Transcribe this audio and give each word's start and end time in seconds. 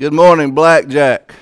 Good 0.00 0.14
morning, 0.14 0.52
Blackjack. 0.52 1.34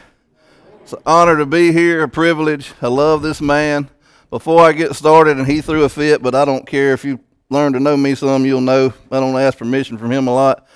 It's 0.82 0.92
an 0.92 0.98
honor 1.06 1.36
to 1.36 1.46
be 1.46 1.70
here, 1.70 2.02
a 2.02 2.08
privilege. 2.08 2.72
I 2.82 2.88
love 2.88 3.22
this 3.22 3.40
man. 3.40 3.88
Before 4.30 4.62
I 4.62 4.72
get 4.72 4.96
started, 4.96 5.38
and 5.38 5.46
he 5.46 5.60
threw 5.60 5.84
a 5.84 5.88
fit, 5.88 6.24
but 6.24 6.34
I 6.34 6.44
don't 6.44 6.66
care. 6.66 6.92
If 6.92 7.04
you 7.04 7.20
learn 7.50 7.74
to 7.74 7.78
know 7.78 7.96
me 7.96 8.16
some, 8.16 8.44
you'll 8.44 8.60
know 8.60 8.92
I 9.12 9.20
don't 9.20 9.38
ask 9.38 9.58
permission 9.58 9.96
from 9.96 10.10
him 10.10 10.26
a 10.26 10.34
lot. 10.34 10.66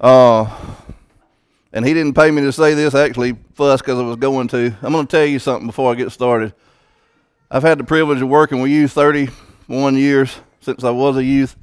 Uh, 0.00 0.52
and 1.72 1.86
he 1.86 1.94
didn't 1.94 2.14
pay 2.14 2.32
me 2.32 2.42
to 2.42 2.50
say 2.50 2.74
this, 2.74 2.96
actually, 2.96 3.36
fuss 3.54 3.80
because 3.80 4.00
I 4.00 4.02
was 4.02 4.16
going 4.16 4.48
to. 4.48 4.76
I'm 4.82 4.92
going 4.92 5.06
to 5.06 5.16
tell 5.16 5.24
you 5.24 5.38
something 5.38 5.68
before 5.68 5.92
I 5.92 5.94
get 5.94 6.10
started. 6.10 6.52
I've 7.48 7.62
had 7.62 7.78
the 7.78 7.84
privilege 7.84 8.20
of 8.20 8.28
working 8.28 8.60
with 8.60 8.72
youth 8.72 8.90
31 8.90 9.94
years 9.94 10.36
since 10.62 10.82
I 10.82 10.90
was 10.90 11.16
a 11.16 11.22
youth. 11.22 11.54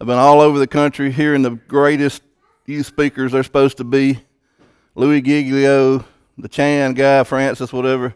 I've 0.00 0.06
been 0.06 0.16
all 0.16 0.40
over 0.40 0.60
the 0.60 0.68
country 0.68 1.10
hearing 1.10 1.42
the 1.42 1.56
greatest 1.66 2.22
youth 2.66 2.86
speakers 2.86 3.32
they're 3.32 3.42
supposed 3.42 3.78
to 3.78 3.84
be 3.84 4.20
Louie 4.96 5.20
Giglio, 5.20 6.04
the 6.38 6.48
Chan 6.48 6.94
guy, 6.94 7.22
Francis, 7.22 7.70
whatever. 7.70 8.14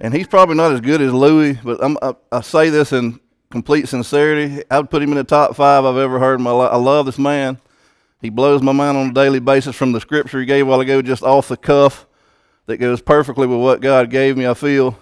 And 0.00 0.14
he's 0.14 0.26
probably 0.26 0.56
not 0.56 0.72
as 0.72 0.80
good 0.80 1.02
as 1.02 1.12
Louie, 1.12 1.58
but 1.62 1.78
I, 1.84 2.14
I 2.32 2.40
say 2.40 2.70
this 2.70 2.90
in 2.90 3.20
complete 3.50 3.86
sincerity. 3.86 4.64
I 4.70 4.78
would 4.78 4.90
put 4.90 5.02
him 5.02 5.10
in 5.10 5.18
the 5.18 5.24
top 5.24 5.54
five 5.54 5.84
I've 5.84 5.98
ever 5.98 6.18
heard 6.18 6.40
in 6.40 6.42
my 6.42 6.50
life. 6.50 6.70
I 6.72 6.78
love 6.78 7.04
this 7.04 7.18
man. 7.18 7.60
He 8.22 8.30
blows 8.30 8.62
my 8.62 8.72
mind 8.72 8.96
on 8.96 9.10
a 9.10 9.12
daily 9.12 9.40
basis 9.40 9.76
from 9.76 9.92
the 9.92 10.00
scripture 10.00 10.40
he 10.40 10.46
gave 10.46 10.66
a 10.66 10.70
while 10.70 10.80
ago, 10.80 11.02
just 11.02 11.22
off 11.22 11.48
the 11.48 11.56
cuff, 11.58 12.06
that 12.66 12.78
goes 12.78 13.02
perfectly 13.02 13.46
with 13.46 13.58
what 13.58 13.82
God 13.82 14.08
gave 14.08 14.38
me, 14.38 14.46
I 14.46 14.54
feel. 14.54 14.98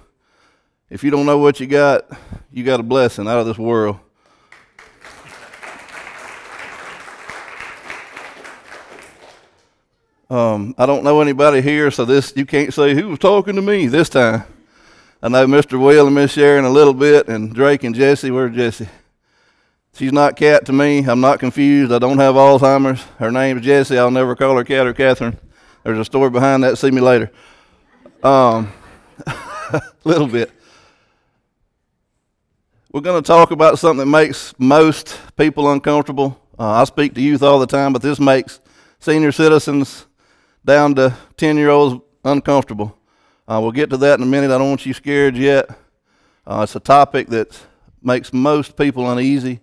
If 0.88 1.04
you 1.04 1.12
don't 1.12 1.26
know 1.26 1.38
what 1.38 1.60
you 1.60 1.68
got, 1.68 2.10
you 2.50 2.64
got 2.64 2.80
a 2.80 2.82
blessing 2.82 3.28
out 3.28 3.38
of 3.38 3.46
this 3.46 3.58
world. 3.58 4.00
Um, 10.30 10.76
I 10.78 10.86
don't 10.86 11.02
know 11.02 11.20
anybody 11.20 11.60
here, 11.60 11.90
so 11.90 12.04
this 12.04 12.32
you 12.36 12.46
can't 12.46 12.72
say 12.72 12.94
who 12.94 13.08
was 13.08 13.18
talking 13.18 13.56
to 13.56 13.62
me 13.62 13.88
this 13.88 14.08
time. 14.08 14.44
I 15.20 15.28
know 15.28 15.44
Mr. 15.44 15.78
Will 15.78 16.06
and 16.06 16.14
Miss 16.14 16.30
Sharon 16.30 16.64
a 16.64 16.70
little 16.70 16.94
bit, 16.94 17.26
and 17.26 17.52
Drake 17.52 17.82
and 17.82 17.96
Jesse. 17.96 18.30
Where's 18.30 18.54
Jesse? 18.54 18.88
She's 19.92 20.12
not 20.12 20.36
Cat 20.36 20.66
to 20.66 20.72
me. 20.72 21.00
I'm 21.00 21.20
not 21.20 21.40
confused. 21.40 21.90
I 21.90 21.98
don't 21.98 22.18
have 22.18 22.36
Alzheimer's. 22.36 23.02
Her 23.18 23.32
name's 23.32 23.64
Jesse. 23.64 23.98
I'll 23.98 24.12
never 24.12 24.36
call 24.36 24.56
her 24.56 24.62
Cat 24.62 24.86
or 24.86 24.94
Catherine. 24.94 25.36
There's 25.82 25.98
a 25.98 26.04
story 26.04 26.30
behind 26.30 26.62
that. 26.62 26.78
See 26.78 26.92
me 26.92 27.00
later. 27.00 27.32
Um, 28.22 28.72
a 29.26 29.82
little 30.04 30.28
bit. 30.28 30.52
We're 32.92 33.00
going 33.00 33.20
to 33.20 33.26
talk 33.26 33.50
about 33.50 33.80
something 33.80 33.98
that 33.98 34.06
makes 34.06 34.54
most 34.58 35.18
people 35.36 35.72
uncomfortable. 35.72 36.40
Uh, 36.56 36.70
I 36.70 36.84
speak 36.84 37.14
to 37.14 37.20
youth 37.20 37.42
all 37.42 37.58
the 37.58 37.66
time, 37.66 37.92
but 37.92 38.00
this 38.00 38.20
makes 38.20 38.60
senior 39.00 39.32
citizens 39.32 40.06
down 40.64 40.94
to 40.96 41.16
10 41.36 41.56
year 41.56 41.70
olds 41.70 42.02
uncomfortable. 42.24 42.96
Uh, 43.48 43.58
we'll 43.60 43.72
get 43.72 43.90
to 43.90 43.96
that 43.96 44.18
in 44.18 44.22
a 44.22 44.26
minute. 44.26 44.50
I 44.50 44.58
don't 44.58 44.68
want 44.68 44.86
you 44.86 44.94
scared 44.94 45.36
yet. 45.36 45.68
Uh, 46.46 46.60
it's 46.62 46.76
a 46.76 46.80
topic 46.80 47.28
that 47.28 47.58
makes 48.02 48.32
most 48.32 48.76
people 48.76 49.10
uneasy. 49.10 49.60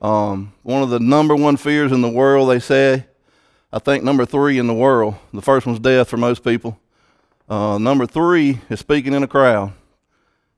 Um, 0.00 0.52
one 0.62 0.82
of 0.82 0.90
the 0.90 1.00
number 1.00 1.34
one 1.34 1.56
fears 1.56 1.92
in 1.92 2.02
the 2.02 2.08
world, 2.08 2.50
they 2.50 2.58
say, 2.58 3.06
I 3.72 3.78
think 3.78 4.04
number 4.04 4.24
three 4.24 4.58
in 4.58 4.66
the 4.66 4.74
world. 4.74 5.16
The 5.32 5.42
first 5.42 5.66
one's 5.66 5.80
death 5.80 6.08
for 6.08 6.16
most 6.16 6.44
people. 6.44 6.78
Uh, 7.48 7.78
number 7.78 8.06
three 8.06 8.60
is 8.68 8.80
speaking 8.80 9.14
in 9.14 9.22
a 9.22 9.28
crowd. 9.28 9.72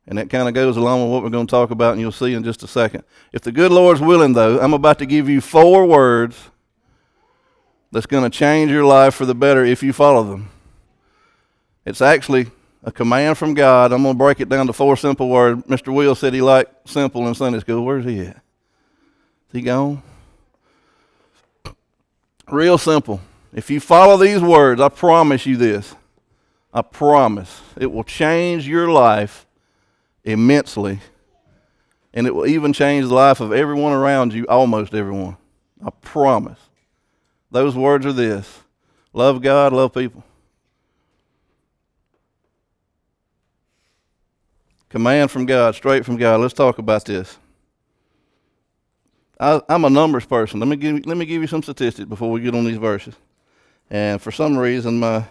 And 0.06 0.16
that 0.16 0.30
kind 0.30 0.48
of 0.48 0.55
goes 0.55 0.77
along 0.77 1.02
with 1.02 1.12
what 1.12 1.22
we're 1.22 1.28
going 1.28 1.46
to 1.46 1.50
talk 1.50 1.70
about, 1.70 1.92
and 1.92 2.00
you'll 2.00 2.12
see 2.12 2.33
in 2.33 2.42
just 2.42 2.62
a 2.62 2.66
second. 2.66 3.05
If 3.33 3.42
the 3.42 3.52
good 3.52 3.70
Lord's 3.70 4.00
willing, 4.00 4.33
though, 4.33 4.58
I'm 4.58 4.72
about 4.72 4.98
to 5.00 5.06
give 5.06 5.28
you 5.28 5.42
four 5.42 5.84
words 5.84 6.50
that's 7.91 8.06
going 8.06 8.25
to 8.25 8.31
change 8.31 8.70
your 8.70 8.84
life 8.84 9.14
for 9.14 9.27
the 9.27 9.34
better 9.34 9.64
if 9.64 9.83
you 9.83 9.92
follow 9.92 10.22
them. 10.25 10.50
It's 11.84 12.00
actually 12.00 12.50
a 12.83 12.92
command 12.92 13.39
from 13.39 13.55
God. 13.55 13.92
I'm 13.92 14.03
going 14.03 14.14
to 14.14 14.19
break 14.19 14.41
it 14.41 14.48
down 14.48 14.67
to 14.67 14.72
four 14.72 14.97
simple 14.97 15.28
words. 15.28 15.62
Mr. 15.64 15.92
Will 15.92 16.14
said 16.14 16.34
he 16.34 16.42
liked 16.42 16.89
simple 16.89 17.27
in 17.27 17.35
Sunday 17.35 17.61
school. 17.61 17.85
Where's 17.85 18.05
he 18.05 18.20
at? 18.20 18.36
Is 18.36 19.52
he 19.52 19.63
gone? 19.63 20.02
Real 22.51 22.79
simple. 22.79 23.20
If 23.52 23.70
you 23.70 23.80
follow 23.80 24.17
these 24.17 24.42
words, 24.42 24.80
I 24.80 24.89
promise 24.89 25.46
you 25.46 25.57
this. 25.57 25.95
I 26.73 26.83
promise 26.83 27.63
it 27.79 27.90
will 27.90 28.05
change 28.05 28.68
your 28.68 28.90
life 28.90 29.46
immensely. 30.24 31.01
And 32.13 32.27
it 32.27 32.34
will 32.34 32.46
even 32.46 32.73
change 32.73 33.07
the 33.07 33.14
life 33.14 33.40
of 33.40 33.52
everyone 33.52 33.92
around 33.92 34.33
you, 34.33 34.46
almost 34.46 34.95
everyone. 34.95 35.36
I 35.84 35.90
promise. 35.90 36.58
Those 37.51 37.75
words 37.77 38.05
are 38.07 38.13
this 38.13 38.61
love 39.13 39.42
God, 39.42 39.73
love 39.73 39.95
people. 39.95 40.25
Command 44.89 45.31
from 45.31 45.45
God, 45.45 45.75
straight 45.75 46.05
from 46.05 46.17
God. 46.17 46.41
Let's 46.41 46.55
talk 46.55 46.79
about 46.79 47.05
this. 47.05 47.37
I, 49.39 49.61
am 49.69 49.85
a 49.85 49.91
numbers 49.91 50.25
person. 50.25 50.61
Let 50.61 50.69
me 50.69 50.77
give 50.77 51.07
let 51.07 51.17
me 51.17 51.27
give 51.27 51.42
you 51.42 51.48
some 51.48 51.63
statistics 51.63 52.08
before 52.08 52.31
we 52.31 52.41
get 52.41 52.55
on 52.55 52.64
these 52.64 52.79
verses. 52.79 53.14
And 53.91 54.20
for 54.20 54.33
some 54.33 54.57
reason, 54.57 54.98
my 54.98 55.25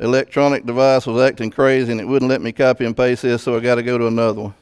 electronic 0.00 0.66
device 0.66 1.06
was 1.06 1.22
acting 1.22 1.50
crazy 1.50 1.92
and 1.92 2.00
it 2.00 2.06
wouldn't 2.06 2.28
let 2.28 2.42
me 2.42 2.52
copy 2.52 2.84
and 2.84 2.96
paste 2.96 3.22
this, 3.22 3.42
so 3.42 3.56
I 3.56 3.60
got 3.60 3.76
to 3.76 3.82
go 3.82 3.96
to 3.96 4.06
another 4.06 4.40
one. 4.40 4.54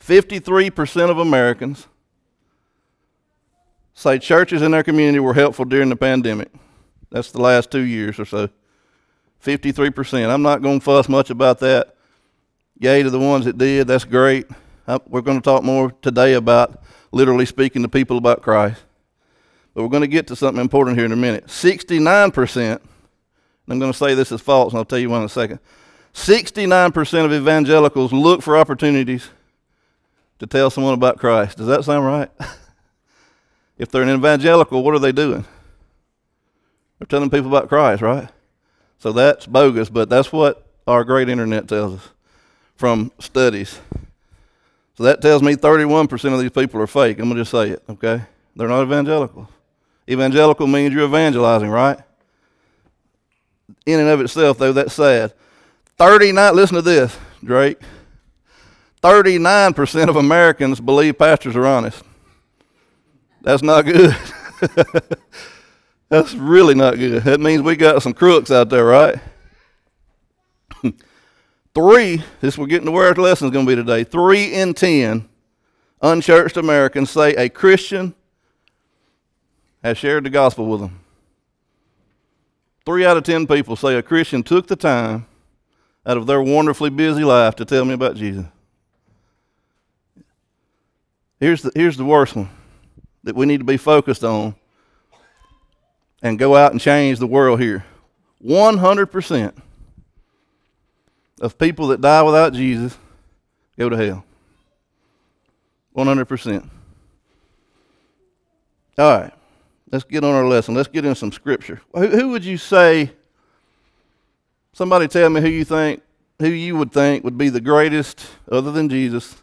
53% 0.00 1.10
of 1.10 1.18
Americans 1.18 1.86
say 3.96 4.18
churches 4.18 4.62
in 4.62 4.70
their 4.70 4.84
community 4.84 5.18
were 5.18 5.34
helpful 5.34 5.64
during 5.64 5.88
the 5.88 5.96
pandemic. 5.96 6.52
That's 7.10 7.32
the 7.32 7.40
last 7.40 7.70
two 7.70 7.80
years 7.80 8.20
or 8.20 8.26
so. 8.26 8.48
53%. 9.42 10.28
I'm 10.28 10.42
not 10.42 10.62
going 10.62 10.78
to 10.78 10.84
fuss 10.84 11.08
much 11.08 11.30
about 11.30 11.58
that. 11.60 11.96
Yay 12.78 13.02
to 13.02 13.10
the 13.10 13.18
ones 13.18 13.46
that 13.46 13.58
did. 13.58 13.88
That's 13.88 14.04
great. 14.04 14.46
We're 15.08 15.22
going 15.22 15.40
to 15.40 15.44
talk 15.44 15.64
more 15.64 15.90
today 16.02 16.34
about 16.34 16.82
literally 17.10 17.46
speaking 17.46 17.82
to 17.82 17.88
people 17.88 18.18
about 18.18 18.42
Christ. 18.42 18.82
But 19.72 19.82
we're 19.82 19.88
going 19.88 20.02
to 20.02 20.08
get 20.08 20.26
to 20.28 20.36
something 20.36 20.60
important 20.60 20.96
here 20.96 21.06
in 21.06 21.12
a 21.12 21.16
minute. 21.16 21.46
69%, 21.46 22.80
I'm 23.68 23.78
going 23.78 23.92
to 23.92 23.96
say 23.96 24.14
this 24.14 24.30
is 24.30 24.40
false, 24.40 24.72
and 24.72 24.78
I'll 24.78 24.84
tell 24.84 24.98
you 24.98 25.10
one 25.10 25.20
in 25.20 25.26
a 25.26 25.30
second. 25.30 25.58
69% 26.12 27.24
of 27.24 27.32
evangelicals 27.32 28.12
look 28.12 28.42
for 28.42 28.56
opportunities 28.56 29.30
to 30.38 30.46
tell 30.46 30.70
someone 30.70 30.94
about 30.94 31.18
Christ. 31.18 31.56
Does 31.56 31.66
that 31.66 31.84
sound 31.84 32.04
right? 32.04 32.30
if 33.78 33.90
they're 33.90 34.02
an 34.02 34.10
evangelical, 34.10 34.82
what 34.82 34.94
are 34.94 34.98
they 34.98 35.12
doing? 35.12 35.44
They're 36.98 37.06
telling 37.06 37.30
people 37.30 37.48
about 37.48 37.68
Christ, 37.68 38.02
right? 38.02 38.28
So 38.98 39.12
that's 39.12 39.46
bogus, 39.46 39.90
but 39.90 40.08
that's 40.08 40.32
what 40.32 40.66
our 40.86 41.04
great 41.04 41.28
internet 41.28 41.68
tells 41.68 41.94
us 42.00 42.08
from 42.76 43.12
studies. 43.18 43.78
So 44.96 45.04
that 45.04 45.20
tells 45.20 45.42
me 45.42 45.56
31% 45.56 46.32
of 46.32 46.40
these 46.40 46.50
people 46.50 46.80
are 46.80 46.86
fake. 46.86 47.18
I'm 47.18 47.26
going 47.26 47.36
to 47.36 47.42
just 47.42 47.50
say 47.50 47.70
it, 47.70 47.82
okay? 47.88 48.22
They're 48.54 48.68
not 48.68 48.82
evangelical. 48.82 49.48
Evangelical 50.08 50.66
means 50.66 50.94
you're 50.94 51.04
evangelizing, 51.04 51.68
right? 51.68 51.98
In 53.84 54.00
and 54.00 54.08
of 54.08 54.20
itself, 54.20 54.58
though, 54.58 54.72
that's 54.72 54.94
sad. 54.94 55.34
39, 55.98 56.56
listen 56.56 56.76
to 56.76 56.82
this, 56.82 57.16
Drake. 57.44 57.78
39% 59.02 60.08
of 60.08 60.16
Americans 60.16 60.80
believe 60.80 61.18
pastors 61.18 61.56
are 61.56 61.66
honest. 61.66 62.02
That's 63.46 63.62
not 63.62 63.82
good. 63.82 64.12
that's 66.08 66.34
really 66.34 66.74
not 66.74 66.96
good. 66.96 67.22
That 67.22 67.38
means 67.38 67.62
we 67.62 67.76
got 67.76 68.02
some 68.02 68.12
crooks 68.12 68.50
out 68.50 68.70
there, 68.70 68.84
right? 68.84 69.20
Three, 71.72 72.24
this 72.40 72.58
we're 72.58 72.66
getting 72.66 72.86
to 72.86 72.90
where 72.90 73.06
our 73.06 73.14
lesson 73.14 73.46
is 73.46 73.52
going 73.52 73.64
to 73.64 73.70
be 73.70 73.76
today. 73.76 74.02
Three 74.02 74.52
in 74.52 74.74
ten 74.74 75.28
unchurched 76.02 76.56
Americans 76.56 77.08
say 77.10 77.34
a 77.36 77.48
Christian 77.48 78.16
has 79.84 79.96
shared 79.96 80.24
the 80.24 80.30
gospel 80.30 80.66
with 80.66 80.80
them. 80.80 80.98
Three 82.84 83.06
out 83.06 83.16
of 83.16 83.22
ten 83.22 83.46
people 83.46 83.76
say 83.76 83.94
a 83.94 84.02
Christian 84.02 84.42
took 84.42 84.66
the 84.66 84.74
time 84.74 85.28
out 86.04 86.16
of 86.16 86.26
their 86.26 86.42
wonderfully 86.42 86.90
busy 86.90 87.22
life 87.22 87.54
to 87.56 87.64
tell 87.64 87.84
me 87.84 87.94
about 87.94 88.16
Jesus. 88.16 88.46
Here's 91.38 91.62
the, 91.62 91.70
here's 91.76 91.96
the 91.96 92.04
worst 92.04 92.34
one 92.34 92.50
that 93.26 93.34
we 93.34 93.44
need 93.44 93.58
to 93.58 93.64
be 93.64 93.76
focused 93.76 94.22
on 94.22 94.54
and 96.22 96.38
go 96.38 96.54
out 96.54 96.70
and 96.70 96.80
change 96.80 97.18
the 97.18 97.26
world 97.26 97.60
here. 97.60 97.84
100% 98.42 99.52
of 101.40 101.58
people 101.58 101.88
that 101.88 102.00
die 102.00 102.22
without 102.22 102.52
Jesus 102.52 102.96
go 103.76 103.88
to 103.88 103.96
hell. 103.96 104.24
100%. 105.96 106.68
All 108.96 109.18
right, 109.18 109.32
let's 109.90 110.04
get 110.04 110.22
on 110.22 110.32
our 110.32 110.46
lesson. 110.46 110.76
Let's 110.76 110.88
get 110.88 111.04
in 111.04 111.16
some 111.16 111.32
scripture. 111.32 111.80
Who, 111.94 112.06
who 112.06 112.28
would 112.28 112.44
you 112.44 112.56
say, 112.56 113.10
somebody 114.72 115.08
tell 115.08 115.30
me 115.30 115.40
who 115.40 115.48
you 115.48 115.64
think, 115.64 116.00
who 116.38 116.48
you 116.48 116.76
would 116.76 116.92
think 116.92 117.24
would 117.24 117.36
be 117.36 117.48
the 117.48 117.60
greatest, 117.60 118.24
other 118.50 118.70
than 118.70 118.88
Jesus, 118.88 119.42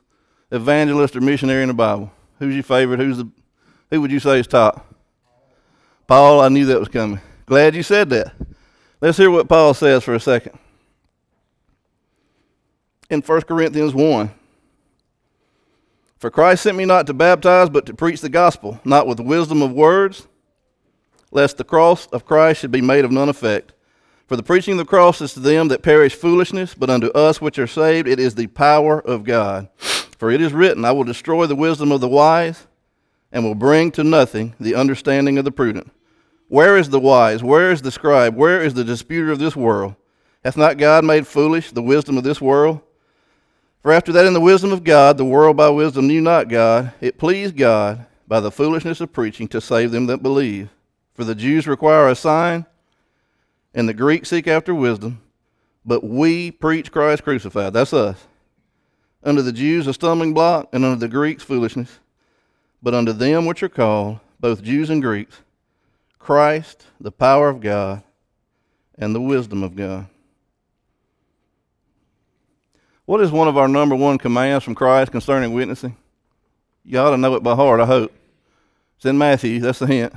evangelist 0.52 1.18
or 1.18 1.22
missionary 1.22 1.64
in 1.64 1.68
the 1.68 1.74
Bible? 1.74 2.14
Who's 2.40 2.54
your 2.54 2.64
favorite? 2.64 3.02
Who's 3.02 3.18
the, 3.18 3.30
who 3.94 4.02
would 4.02 4.12
you 4.12 4.20
say 4.20 4.40
is 4.40 4.48
top? 4.48 4.92
Paul, 6.08 6.42
I 6.42 6.50
knew 6.50 6.66
that 6.66 6.80
was 6.80 6.90
coming. 6.90 7.22
Glad 7.46 7.76
you 7.76 7.84
said 7.84 8.10
that. 8.10 8.34
Let's 9.00 9.20
hear 9.20 9.30
what 9.30 9.48
Paul 9.48 9.76
says 9.76 10.04
for 10.04 10.16
a 10.16 10.20
second. 10.20 10.58
In 13.12 13.22
1 13.22 13.42
Corinthians 13.42 13.94
1 13.94 14.32
For 16.18 16.32
Christ 16.32 16.64
sent 16.64 16.76
me 16.76 16.86
not 16.86 17.06
to 17.06 17.14
baptize, 17.14 17.70
but 17.70 17.86
to 17.86 17.94
preach 17.94 18.20
the 18.22 18.30
gospel, 18.30 18.82
not 18.84 19.06
with 19.06 19.20
wisdom 19.20 19.62
of 19.62 19.74
words, 19.74 20.28
lest 21.30 21.58
the 21.58 21.64
cross 21.64 22.08
of 22.08 22.26
Christ 22.26 22.62
should 22.62 22.72
be 22.72 22.82
made 22.82 23.06
of 23.06 23.12
none 23.12 23.30
effect. 23.30 23.74
For 24.26 24.36
the 24.36 24.42
preaching 24.42 24.72
of 24.72 24.80
the 24.80 24.86
cross 24.86 25.22
is 25.22 25.34
to 25.34 25.40
them 25.40 25.68
that 25.68 25.84
perish 25.84 26.16
foolishness, 26.16 26.74
but 26.74 26.90
unto 26.90 27.10
us 27.10 27.40
which 27.40 27.60
are 27.60 27.68
saved 27.68 28.08
it 28.08 28.20
is 28.20 28.34
the 28.34 28.48
power 28.48 29.00
of 29.00 29.24
God. 29.24 29.70
For 30.18 30.32
it 30.32 30.42
is 30.42 30.52
written, 30.52 30.84
I 30.84 30.94
will 30.94 31.04
destroy 31.04 31.46
the 31.46 31.56
wisdom 31.56 31.92
of 31.92 32.02
the 32.02 32.10
wise, 32.10 32.66
and 33.34 33.44
will 33.44 33.56
bring 33.56 33.92
to 33.92 34.04
nothing 34.04 34.54
the 34.60 34.76
understanding 34.76 35.38
of 35.38 35.44
the 35.44 35.52
prudent. 35.52 35.92
Where 36.48 36.78
is 36.78 36.90
the 36.90 37.00
wise? 37.00 37.44
Where 37.44 37.72
is 37.72 37.82
the 37.82 37.92
scribe? 37.92 38.36
Where 38.36 38.62
is 38.62 38.76
the 38.76 38.84
disputer 38.84 39.32
of 39.32 39.40
this 39.40 39.56
world? 39.56 39.96
Hath 40.46 40.56
not 40.56 40.78
God 40.78 41.04
made 41.04 41.26
foolish 41.26 41.72
the 41.72 41.82
wisdom 41.82 42.16
of 42.16 42.24
this 42.24 42.40
world? 42.40 42.80
For 43.82 43.92
after 43.92 44.12
that, 44.12 44.26
in 44.26 44.34
the 44.34 44.40
wisdom 44.40 44.72
of 44.72 44.84
God, 44.84 45.18
the 45.18 45.26
world 45.26 45.58
by 45.58 45.70
wisdom 45.70 46.08
knew 46.08 46.22
not 46.22 46.48
God. 46.48 46.94
It 47.02 47.18
pleased 47.18 47.58
God 47.58 48.06
by 48.28 48.40
the 48.40 48.52
foolishness 48.52 49.02
of 49.02 49.12
preaching 49.12 49.48
to 49.50 49.60
save 49.60 49.92
them 49.92 50.06
that 50.06 50.24
believe. 50.24 50.70
For 51.16 51.24
the 51.24 51.36
Jews 51.36 51.68
require 51.68 52.08
a 52.08 52.16
sign, 52.16 52.66
and 53.74 53.90
the 53.90 53.94
Greeks 53.94 54.30
seek 54.30 54.48
after 54.48 54.76
wisdom, 54.76 55.22
but 55.84 56.04
we 56.04 56.52
preach 56.52 56.92
Christ 56.92 57.24
crucified. 57.24 57.74
That's 57.74 57.94
us. 57.94 58.28
Under 59.24 59.42
the 59.42 59.52
Jews 59.52 59.88
a 59.88 59.94
stumbling 59.94 60.34
block, 60.34 60.70
and 60.72 60.86
under 60.86 61.00
the 61.00 61.08
Greeks 61.08 61.44
foolishness. 61.44 62.00
But 62.84 62.94
unto 62.94 63.14
them 63.14 63.46
which 63.46 63.64
are 63.64 63.70
called, 63.70 64.20
both 64.42 64.62
Jews 64.62 64.90
and 64.90 65.02
Greeks, 65.02 65.40
Christ, 66.20 66.86
the 67.00 67.14
power 67.14 67.48
of 67.48 67.62
God, 67.62 68.04
and 68.98 69.16
the 69.16 69.22
wisdom 69.22 69.64
of 69.64 69.74
God. 69.74 70.08
What 73.06 73.22
is 73.22 73.32
one 73.32 73.48
of 73.48 73.58
our 73.58 73.70
number 73.70 73.96
one 73.96 74.18
commands 74.18 74.66
from 74.66 74.76
Christ 74.76 75.12
concerning 75.12 75.54
witnessing? 75.54 75.96
You 76.84 77.00
ought 77.00 77.12
to 77.12 77.18
know 77.18 77.36
it 77.36 77.44
by 77.44 77.56
heart, 77.56 77.80
I 77.80 77.86
hope. 77.86 78.14
It's 78.98 79.06
in 79.06 79.18
Matthew, 79.18 79.62
that's 79.62 79.80
the 79.80 79.88
hint. 79.88 80.14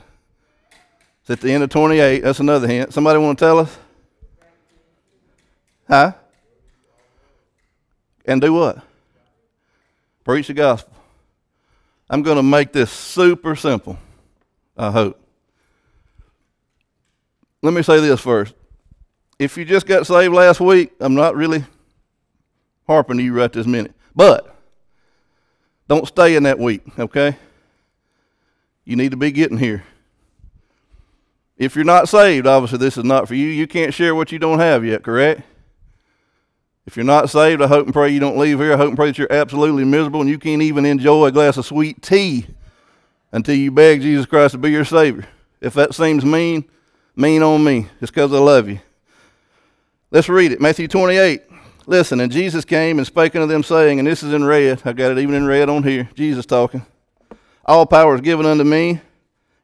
It's 1.20 1.30
at 1.30 1.40
the 1.40 1.52
end 1.52 1.62
of 1.62 1.70
28, 1.70 2.20
that's 2.20 2.40
another 2.40 2.66
hint. 2.66 2.92
Somebody 2.92 3.20
want 3.20 3.38
to 3.38 3.44
tell 3.44 3.58
us? 3.60 3.78
Huh? 5.88 6.12
And 8.24 8.40
do 8.40 8.52
what? 8.52 8.82
Preach 10.24 10.48
the 10.48 10.54
gospel. 10.54 10.95
I'm 12.08 12.23
going 12.23 12.37
to 12.37 12.43
make 12.43 12.73
this 12.73 12.91
super 12.91 13.56
simple, 13.56 13.99
I 14.76 14.91
hope. 14.91 15.20
Let 17.62 17.73
me 17.73 17.82
say 17.82 18.00
this 18.00 18.20
first. 18.20 18.55
If 19.38 19.56
you 19.56 19.64
just 19.64 19.87
got 19.87 20.06
saved 20.06 20.32
last 20.32 20.61
week, 20.61 20.93
I'm 21.00 21.14
not 21.14 21.35
really 21.35 21.64
harping 22.87 23.19
to 23.19 23.23
you 23.23 23.32
right 23.32 23.53
this 23.53 23.67
minute. 23.67 23.93
But 24.14 24.56
don't 25.88 26.06
stay 26.06 26.37
in 26.37 26.44
that 26.44 26.58
week, 26.58 26.82
okay? 26.99 27.37
You 28.85 28.97
need 28.97 29.11
to 29.11 29.17
be 29.17 29.32
getting 29.32 29.58
here. 29.58 29.85
If 31.58 31.75
you're 31.75 31.85
not 31.85 32.08
saved, 32.08 32.47
obviously 32.47 32.79
this 32.79 32.97
is 32.97 33.05
not 33.05 33.26
for 33.26 33.35
you. 33.35 33.49
You 33.49 33.67
can't 33.67 33.93
share 33.93 34.14
what 34.14 34.31
you 34.31 34.38
don't 34.38 34.58
have 34.58 34.85
yet, 34.85 35.03
correct? 35.03 35.43
If 36.86 36.96
you're 36.96 37.04
not 37.04 37.30
saved, 37.30 37.60
I 37.60 37.66
hope 37.66 37.86
and 37.86 37.92
pray 37.92 38.10
you 38.10 38.20
don't 38.20 38.38
leave 38.38 38.58
here. 38.58 38.72
I 38.72 38.76
hope 38.76 38.88
and 38.88 38.96
pray 38.96 39.08
that 39.08 39.18
you're 39.18 39.32
absolutely 39.32 39.84
miserable 39.84 40.20
and 40.20 40.30
you 40.30 40.38
can't 40.38 40.62
even 40.62 40.86
enjoy 40.86 41.26
a 41.26 41.32
glass 41.32 41.56
of 41.56 41.66
sweet 41.66 42.00
tea 42.00 42.46
until 43.32 43.56
you 43.56 43.72
beg 43.72 44.02
Jesus 44.02 44.24
Christ 44.24 44.52
to 44.52 44.58
be 44.58 44.70
your 44.70 44.84
Savior. 44.84 45.26
If 45.60 45.74
that 45.74 45.94
seems 45.94 46.24
mean, 46.24 46.64
mean 47.16 47.42
on 47.42 47.64
me, 47.64 47.88
It's 48.00 48.12
because 48.12 48.32
I 48.32 48.38
love 48.38 48.68
you. 48.68 48.78
Let's 50.12 50.28
read 50.28 50.52
it. 50.52 50.60
Matthew 50.60 50.86
28. 50.86 51.42
Listen, 51.88 52.20
and 52.20 52.32
Jesus 52.32 52.64
came 52.64 52.98
and 52.98 53.06
spake 53.06 53.34
unto 53.36 53.46
them, 53.46 53.62
saying, 53.62 53.98
and 53.98 54.08
this 54.08 54.22
is 54.22 54.32
in 54.32 54.44
red, 54.44 54.82
I 54.84 54.92
got 54.92 55.12
it 55.12 55.18
even 55.18 55.36
in 55.36 55.46
red 55.46 55.68
on 55.68 55.84
here, 55.84 56.08
Jesus 56.14 56.44
talking. 56.44 56.84
All 57.64 57.86
power 57.86 58.14
is 58.14 58.20
given 58.20 58.44
unto 58.44 58.64
me 58.64 59.00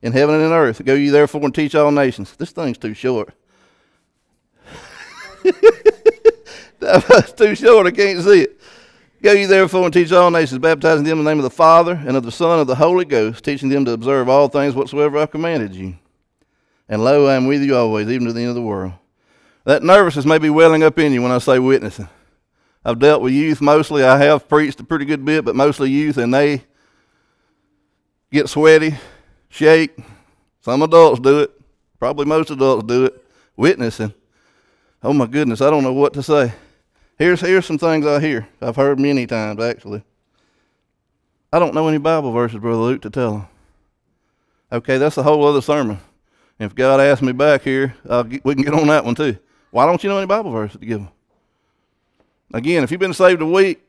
in 0.03 0.13
heaven 0.13 0.37
and 0.37 0.45
in 0.45 0.53
earth. 0.53 0.85
Go 0.85 0.95
ye 0.95 1.09
therefore 1.09 1.43
and 1.43 1.55
teach 1.55 1.75
all 1.75 1.91
nations. 1.91 2.37
This 2.37 2.51
thing's 2.51 2.79
too 2.79 2.95
short. 2.95 3.35
That's 6.83 7.33
too 7.37 7.55
short, 7.55 7.87
I 7.87 7.91
can't 7.91 8.23
see 8.23 8.43
it. 8.43 8.61
Go 9.23 9.33
ye 9.33 9.47
therefore 9.47 9.85
and 9.85 9.95
teach 9.95 10.11
all 10.11 10.31
nations, 10.33 10.59
baptizing 10.59 11.05
them 11.05 11.19
in 11.19 11.25
the 11.25 11.31
name 11.31 11.39
of 11.39 11.45
the 11.45 11.51
Father 11.51 11.93
and 11.93 12.17
of 12.17 12.25
the 12.25 12.33
Son 12.33 12.51
and 12.53 12.61
of 12.63 12.67
the 12.67 12.75
Holy 12.75 13.05
Ghost, 13.05 13.45
teaching 13.45 13.69
them 13.69 13.85
to 13.85 13.93
observe 13.93 14.29
all 14.29 14.49
things 14.49 14.75
whatsoever 14.75 15.19
I've 15.19 15.31
commanded 15.31 15.77
you. 15.77 15.97
And 16.89 17.05
lo, 17.05 17.27
I 17.27 17.37
am 17.37 17.47
with 17.47 17.63
you 17.63 17.77
always, 17.77 18.09
even 18.09 18.27
to 18.27 18.33
the 18.33 18.41
end 18.41 18.49
of 18.49 18.57
the 18.57 18.63
world. 18.63 18.95
That 19.65 19.85
nervousness 19.85 20.27
may 20.27 20.39
be 20.39 20.51
welling 20.51 20.83
up 20.83 20.99
in 20.99 21.13
you 21.13 21.23
when 21.23 21.31
I 21.31 21.39
say 21.39 21.61
witnessing. 21.61 22.09
I've 22.85 22.99
dealt 22.99 23.23
with 23.23 23.33
youth 23.33 23.61
mostly. 23.61 24.03
I 24.03 24.19
have 24.19 24.49
preached 24.49 24.81
a 24.81 24.85
pretty 24.85 25.05
good 25.05 25.25
bit, 25.25 25.45
but 25.45 25.55
mostly 25.55 25.89
youth, 25.89 26.19
and 26.19 26.35
they 26.35 26.65
get 28.33 28.49
sweaty, 28.49 28.97
shake. 29.49 29.97
Some 30.63 30.83
adults 30.83 31.21
do 31.21 31.41
it. 31.41 31.53
Probably 32.01 32.27
most 32.27 32.51
adults 32.51 32.85
do 32.89 33.05
it. 33.05 33.25
Witnessing. 33.57 34.13
Oh 35.01 35.13
my 35.13 35.27
goodness, 35.27 35.61
I 35.61 35.71
don't 35.71 35.85
know 35.85 35.93
what 35.93 36.13
to 36.15 36.23
say. 36.25 36.53
Here's 37.19 37.41
here's 37.41 37.67
some 37.67 37.79
things 37.79 38.07
I 38.07 38.21
hear. 38.21 38.49
I've 38.61 38.77
heard 38.77 38.99
many 38.99 39.27
times 39.27 39.63
actually. 39.63 40.03
I 41.53 41.59
don't 41.59 41.75
know 41.75 41.87
any 41.89 41.99
Bible 41.99 42.33
verses, 42.33 42.59
Brother 42.59 42.81
Luke, 42.81 43.03
to 43.03 43.11
tell 43.11 43.33
them. 43.33 43.49
Okay, 44.73 44.97
that's 44.97 45.19
a 45.19 45.23
whole 45.23 45.45
other 45.45 45.61
sermon. 45.61 45.99
If 46.59 46.75
God 46.75 47.01
asks 47.01 47.23
me 47.23 47.33
back 47.33 47.63
here, 47.63 47.95
get, 48.07 48.45
we 48.45 48.55
can 48.55 48.63
get 48.63 48.73
on 48.73 48.87
that 48.87 49.05
one 49.05 49.15
too. 49.15 49.37
Why 49.71 49.85
don't 49.85 50.03
you 50.03 50.09
know 50.09 50.19
any 50.19 50.27
Bible 50.27 50.51
verses 50.51 50.81
to 50.81 50.87
give 50.87 51.01
them? 51.01 51.11
Again, 52.55 52.85
if 52.85 52.91
you've 52.91 53.01
been 53.01 53.15
saved 53.15 53.43
a 53.43 53.47
week, 53.47 53.83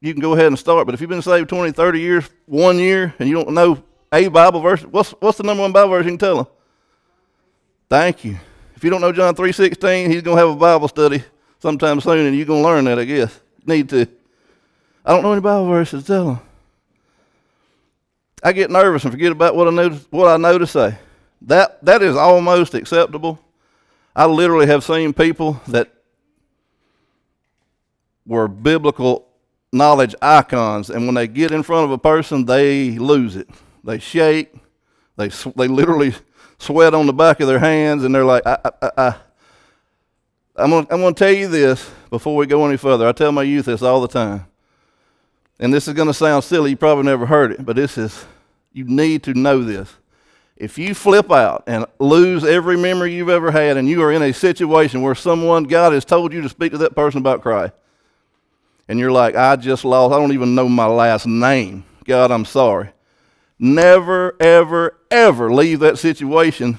you 0.00 0.12
can 0.12 0.20
go 0.20 0.34
ahead 0.34 0.46
and 0.46 0.58
start. 0.58 0.86
But 0.86 0.94
if 0.94 1.00
you've 1.00 1.10
been 1.10 1.22
saved 1.22 1.48
20, 1.48 1.72
30 1.72 2.00
years, 2.00 2.30
one 2.46 2.78
year, 2.78 3.14
and 3.18 3.28
you 3.28 3.34
don't 3.34 3.52
know 3.52 3.82
a 4.12 4.28
Bible 4.28 4.60
verse, 4.60 4.82
what's, 4.82 5.10
what's 5.12 5.38
the 5.38 5.44
number 5.44 5.62
one 5.62 5.72
Bible 5.72 5.90
verse 5.90 6.04
you 6.04 6.12
can 6.12 6.18
tell 6.18 6.36
them? 6.36 6.46
Thank 7.88 8.24
you. 8.24 8.38
If 8.76 8.84
you 8.84 8.90
don't 8.90 9.00
know 9.00 9.12
John 9.12 9.34
3.16, 9.34 10.10
he's 10.10 10.22
going 10.22 10.36
to 10.36 10.46
have 10.46 10.50
a 10.50 10.56
Bible 10.56 10.88
study 10.88 11.24
sometime 11.64 11.98
soon, 11.98 12.26
and 12.26 12.36
you're 12.36 12.44
going 12.44 12.62
to 12.62 12.68
learn 12.68 12.84
that, 12.84 12.98
I 12.98 13.04
guess. 13.06 13.40
Need 13.64 13.88
to. 13.88 14.06
I 15.02 15.14
don't 15.14 15.22
know 15.22 15.32
any 15.32 15.40
Bible 15.40 15.66
verses 15.66 16.04
tell 16.04 16.26
them. 16.26 16.40
I 18.42 18.52
get 18.52 18.70
nervous 18.70 19.02
and 19.04 19.10
forget 19.10 19.32
about 19.32 19.56
what 19.56 19.66
I 19.66 19.70
know, 19.70 19.88
what 20.10 20.28
I 20.28 20.36
know 20.36 20.58
to 20.58 20.66
say. 20.66 20.98
That, 21.40 21.82
that 21.82 22.02
is 22.02 22.16
almost 22.16 22.74
acceptable. 22.74 23.38
I 24.14 24.26
literally 24.26 24.66
have 24.66 24.84
seen 24.84 25.14
people 25.14 25.58
that 25.68 25.90
were 28.26 28.46
biblical 28.46 29.26
knowledge 29.72 30.14
icons, 30.20 30.90
and 30.90 31.06
when 31.06 31.14
they 31.14 31.26
get 31.26 31.50
in 31.50 31.62
front 31.62 31.86
of 31.86 31.92
a 31.92 31.98
person, 31.98 32.44
they 32.44 32.90
lose 32.90 33.36
it. 33.36 33.48
They 33.84 33.98
shake. 33.98 34.52
They 35.16 35.28
they 35.56 35.68
literally 35.68 36.12
sweat 36.58 36.92
on 36.92 37.06
the 37.06 37.14
back 37.14 37.40
of 37.40 37.48
their 37.48 37.58
hands, 37.58 38.04
and 38.04 38.14
they're 38.14 38.22
like, 38.22 38.46
I, 38.46 38.58
I, 38.64 38.90
I, 38.98 39.14
I'm 40.56 40.70
gonna, 40.70 40.86
I'm 40.90 41.00
gonna 41.00 41.14
tell 41.14 41.32
you 41.32 41.48
this 41.48 41.90
before 42.10 42.36
we 42.36 42.46
go 42.46 42.64
any 42.66 42.76
further. 42.76 43.08
I 43.08 43.12
tell 43.12 43.32
my 43.32 43.42
youth 43.42 43.66
this 43.66 43.82
all 43.82 44.00
the 44.00 44.08
time, 44.08 44.46
and 45.58 45.74
this 45.74 45.88
is 45.88 45.94
gonna 45.94 46.14
sound 46.14 46.44
silly. 46.44 46.70
You 46.70 46.76
probably 46.76 47.04
never 47.04 47.26
heard 47.26 47.52
it, 47.52 47.64
but 47.64 47.76
this 47.76 47.98
is 47.98 48.24
you 48.72 48.84
need 48.84 49.22
to 49.24 49.34
know 49.34 49.62
this. 49.64 49.92
If 50.56 50.78
you 50.78 50.94
flip 50.94 51.32
out 51.32 51.64
and 51.66 51.86
lose 51.98 52.44
every 52.44 52.76
memory 52.76 53.12
you've 53.12 53.28
ever 53.28 53.50
had, 53.50 53.76
and 53.76 53.88
you 53.88 54.00
are 54.02 54.12
in 54.12 54.22
a 54.22 54.32
situation 54.32 55.02
where 55.02 55.16
someone, 55.16 55.64
God 55.64 55.92
has 55.92 56.04
told 56.04 56.32
you 56.32 56.40
to 56.42 56.48
speak 56.48 56.70
to 56.72 56.78
that 56.78 56.94
person 56.94 57.18
about 57.18 57.42
Christ, 57.42 57.72
and 58.86 59.00
you're 59.00 59.10
like, 59.10 59.34
I 59.34 59.56
just 59.56 59.84
lost, 59.84 60.14
I 60.14 60.18
don't 60.18 60.32
even 60.32 60.54
know 60.54 60.68
my 60.68 60.86
last 60.86 61.26
name. 61.26 61.84
God, 62.04 62.30
I'm 62.30 62.44
sorry. 62.44 62.90
Never, 63.58 64.36
ever, 64.40 64.96
ever 65.10 65.52
leave 65.52 65.80
that 65.80 65.98
situation 65.98 66.78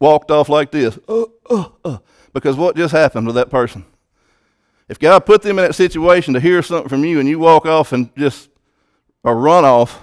walked 0.00 0.30
off 0.30 0.48
like 0.48 0.70
this. 0.70 0.98
Uh, 1.08 1.24
uh, 1.50 1.68
uh, 1.84 1.98
because 2.32 2.56
what 2.56 2.76
just 2.76 2.92
happened 2.92 3.26
with 3.26 3.36
that 3.36 3.50
person? 3.50 3.84
If 4.88 4.98
God 4.98 5.20
put 5.26 5.42
them 5.42 5.58
in 5.58 5.66
that 5.66 5.74
situation 5.74 6.34
to 6.34 6.40
hear 6.40 6.62
something 6.62 6.88
from 6.88 7.04
you 7.04 7.20
and 7.20 7.28
you 7.28 7.38
walk 7.38 7.66
off 7.66 7.92
and 7.92 8.14
just 8.16 8.48
or 9.22 9.36
run 9.36 9.64
off, 9.64 10.02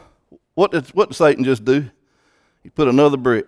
what 0.54 0.72
did, 0.72 0.88
what 0.90 1.10
did 1.10 1.16
Satan 1.16 1.44
just 1.44 1.66
do? 1.66 1.90
He 2.64 2.70
put 2.70 2.88
another 2.88 3.18
brick. 3.18 3.48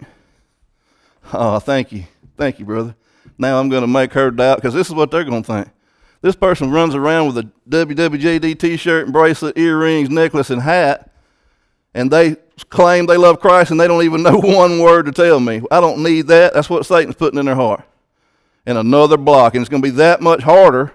Oh, 1.34 1.60
thank 1.60 1.92
you. 1.92 2.06
Thank 2.38 2.60
you, 2.60 2.66
brother. 2.66 2.96
Now 3.38 3.60
I'm 3.60 3.70
going 3.70 3.82
to 3.82 3.88
make 3.88 4.14
her 4.14 4.32
doubt 4.32 4.58
because 4.58 4.74
this 4.74 4.88
is 4.88 4.94
what 4.94 5.12
they're 5.12 5.24
going 5.24 5.44
to 5.44 5.54
think. 5.54 5.70
This 6.22 6.36
person 6.36 6.72
runs 6.72 6.96
around 6.96 7.28
with 7.28 7.38
a 7.38 7.52
WWJD 7.70 8.60
t 8.60 8.78
shirt 8.78 9.06
and 9.06 9.14
bracelet, 9.14 9.58
earrings, 9.58 10.10
necklace, 10.10 10.50
and 10.50 10.62
hat, 10.62 11.12
and 11.94 12.10
they 12.10 12.36
claim 12.70 13.06
they 13.06 13.18
love 13.18 13.40
Christ 13.40 13.72
and 13.72 13.80
they 13.80 13.88
don't 13.88 14.04
even 14.04 14.24
know 14.24 14.38
one 14.38 14.80
word 14.80 15.06
to 15.06 15.12
tell 15.12 15.40
me. 15.40 15.62
I 15.70 15.80
don't 15.80 16.02
need 16.02 16.28
that. 16.28 16.54
That's 16.54 16.70
what 16.70 16.86
Satan's 16.86 17.16
putting 17.16 17.40
in 17.40 17.46
their 17.46 17.56
heart. 17.56 17.84
And 18.68 18.78
another 18.78 19.18
block. 19.18 19.56
And 19.56 19.64
it's 19.64 19.70
going 19.70 19.82
to 19.82 19.88
be 19.88 19.96
that 19.96 20.22
much 20.22 20.44
harder 20.44 20.94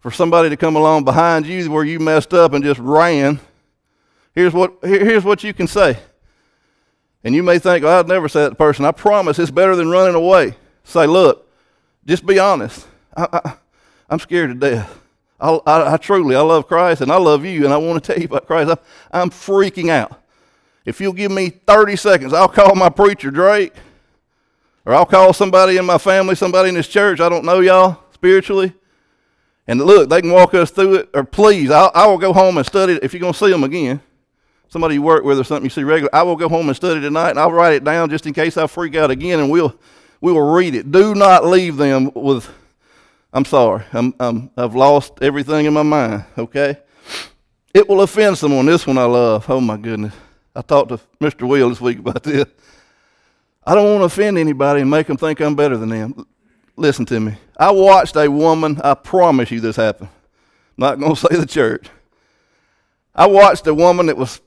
for 0.00 0.10
somebody 0.10 0.48
to 0.48 0.56
come 0.56 0.76
along 0.76 1.04
behind 1.04 1.46
you 1.46 1.70
where 1.70 1.84
you 1.84 1.98
messed 1.98 2.32
up 2.32 2.54
and 2.54 2.64
just 2.64 2.80
ran. 2.80 3.40
Here's 4.34 4.54
what, 4.54 4.74
here's 4.82 5.24
what 5.24 5.44
you 5.44 5.52
can 5.52 5.66
say 5.66 5.98
And 7.22 7.34
you 7.34 7.42
may 7.42 7.58
think, 7.58 7.84
well, 7.84 8.00
I'd 8.00 8.08
never 8.08 8.28
say 8.28 8.44
that 8.44 8.50
to 8.50 8.54
person. 8.54 8.84
I 8.84 8.92
promise 8.92 9.38
it's 9.38 9.50
better 9.50 9.76
than 9.76 9.90
running 9.90 10.14
away. 10.14 10.54
Say, 10.84 11.06
look, 11.06 11.48
just 12.06 12.24
be 12.24 12.38
honest. 12.38 12.86
I, 13.16 13.28
I, 13.32 13.54
I'm 14.08 14.18
scared 14.18 14.50
to 14.50 14.54
death. 14.54 14.98
I, 15.38 15.58
I, 15.66 15.94
I, 15.94 15.96
truly, 15.96 16.36
I 16.36 16.40
love 16.40 16.66
Christ 16.66 17.00
and 17.00 17.10
I 17.10 17.16
love 17.16 17.44
you, 17.44 17.64
and 17.64 17.74
I 17.74 17.76
want 17.76 18.02
to 18.02 18.12
tell 18.12 18.20
you 18.20 18.26
about 18.26 18.46
Christ. 18.46 18.70
I'm, 18.70 19.22
I'm 19.22 19.30
freaking 19.30 19.90
out. 19.90 20.20
If 20.84 21.00
you'll 21.00 21.12
give 21.12 21.30
me 21.30 21.50
30 21.50 21.96
seconds, 21.96 22.32
I'll 22.32 22.48
call 22.48 22.74
my 22.74 22.88
preacher, 22.88 23.30
Drake, 23.30 23.72
or 24.84 24.94
I'll 24.94 25.06
call 25.06 25.32
somebody 25.32 25.76
in 25.76 25.86
my 25.86 25.98
family, 25.98 26.34
somebody 26.34 26.68
in 26.68 26.74
this 26.74 26.88
church. 26.88 27.20
I 27.20 27.28
don't 27.28 27.44
know 27.44 27.60
y'all 27.60 27.98
spiritually. 28.12 28.72
And 29.66 29.80
look, 29.80 30.10
they 30.10 30.20
can 30.20 30.32
walk 30.32 30.54
us 30.54 30.70
through 30.70 30.94
it, 30.96 31.10
or 31.14 31.24
please, 31.24 31.70
I'll, 31.70 31.90
I 31.94 32.06
will 32.06 32.18
go 32.18 32.32
home 32.32 32.56
and 32.56 32.66
study 32.66 32.94
it 32.94 33.04
if 33.04 33.12
you're 33.12 33.20
going 33.20 33.32
to 33.32 33.38
see 33.38 33.50
them 33.50 33.64
again. 33.64 34.00
Somebody 34.68 34.94
you 34.94 35.02
work 35.02 35.24
with 35.24 35.38
or 35.38 35.44
something 35.44 35.64
you 35.64 35.70
see 35.70 35.84
regularly, 35.84 36.12
I 36.12 36.22
will 36.22 36.36
go 36.36 36.48
home 36.48 36.68
and 36.68 36.76
study 36.76 37.00
tonight, 37.00 37.30
and 37.30 37.38
I'll 37.38 37.52
write 37.52 37.74
it 37.74 37.84
down 37.84 38.10
just 38.10 38.26
in 38.26 38.32
case 38.32 38.56
I 38.56 38.66
freak 38.66 38.96
out 38.96 39.10
again, 39.10 39.38
and 39.38 39.50
we'll, 39.50 39.78
we 40.20 40.32
will 40.32 40.52
read 40.52 40.74
it. 40.74 40.90
Do 40.90 41.14
not 41.14 41.44
leave 41.46 41.76
them 41.76 42.10
with 42.14 42.50
I'm 43.32 43.44
sorry. 43.46 43.84
I'm, 43.92 44.14
I'm, 44.20 44.50
I've 44.56 44.74
lost 44.74 45.14
everything 45.22 45.64
in 45.64 45.72
my 45.72 45.82
mind, 45.82 46.24
okay? 46.36 46.76
It 47.72 47.88
will 47.88 48.02
offend 48.02 48.36
someone. 48.36 48.66
This 48.66 48.86
one 48.86 48.98
I 48.98 49.04
love. 49.04 49.48
Oh, 49.48 49.60
my 49.60 49.78
goodness. 49.78 50.14
I 50.54 50.60
talked 50.60 50.90
to 50.90 51.00
Mr. 51.18 51.48
Will 51.48 51.70
this 51.70 51.80
week 51.80 51.98
about 51.98 52.22
this. 52.22 52.44
I 53.64 53.74
don't 53.74 53.86
want 53.86 54.00
to 54.00 54.06
offend 54.06 54.38
anybody 54.38 54.80
and 54.80 54.90
make 54.90 55.06
them 55.06 55.16
think 55.16 55.40
I'm 55.40 55.54
better 55.54 55.76
than 55.76 55.90
them. 55.90 56.26
Listen 56.76 57.04
to 57.06 57.20
me. 57.20 57.34
I 57.56 57.70
watched 57.70 58.16
a 58.16 58.30
woman, 58.30 58.80
I 58.82 58.94
promise 58.94 59.50
you 59.50 59.60
this 59.60 59.76
happened. 59.76 60.08
I'm 60.78 60.80
not 60.80 60.98
going 60.98 61.14
to 61.14 61.20
say 61.20 61.36
the 61.36 61.46
church. 61.46 61.88
I 63.14 63.26
watched 63.26 63.66
a 63.66 63.74
woman 63.74 64.06
that 64.06 64.16
was, 64.16 64.40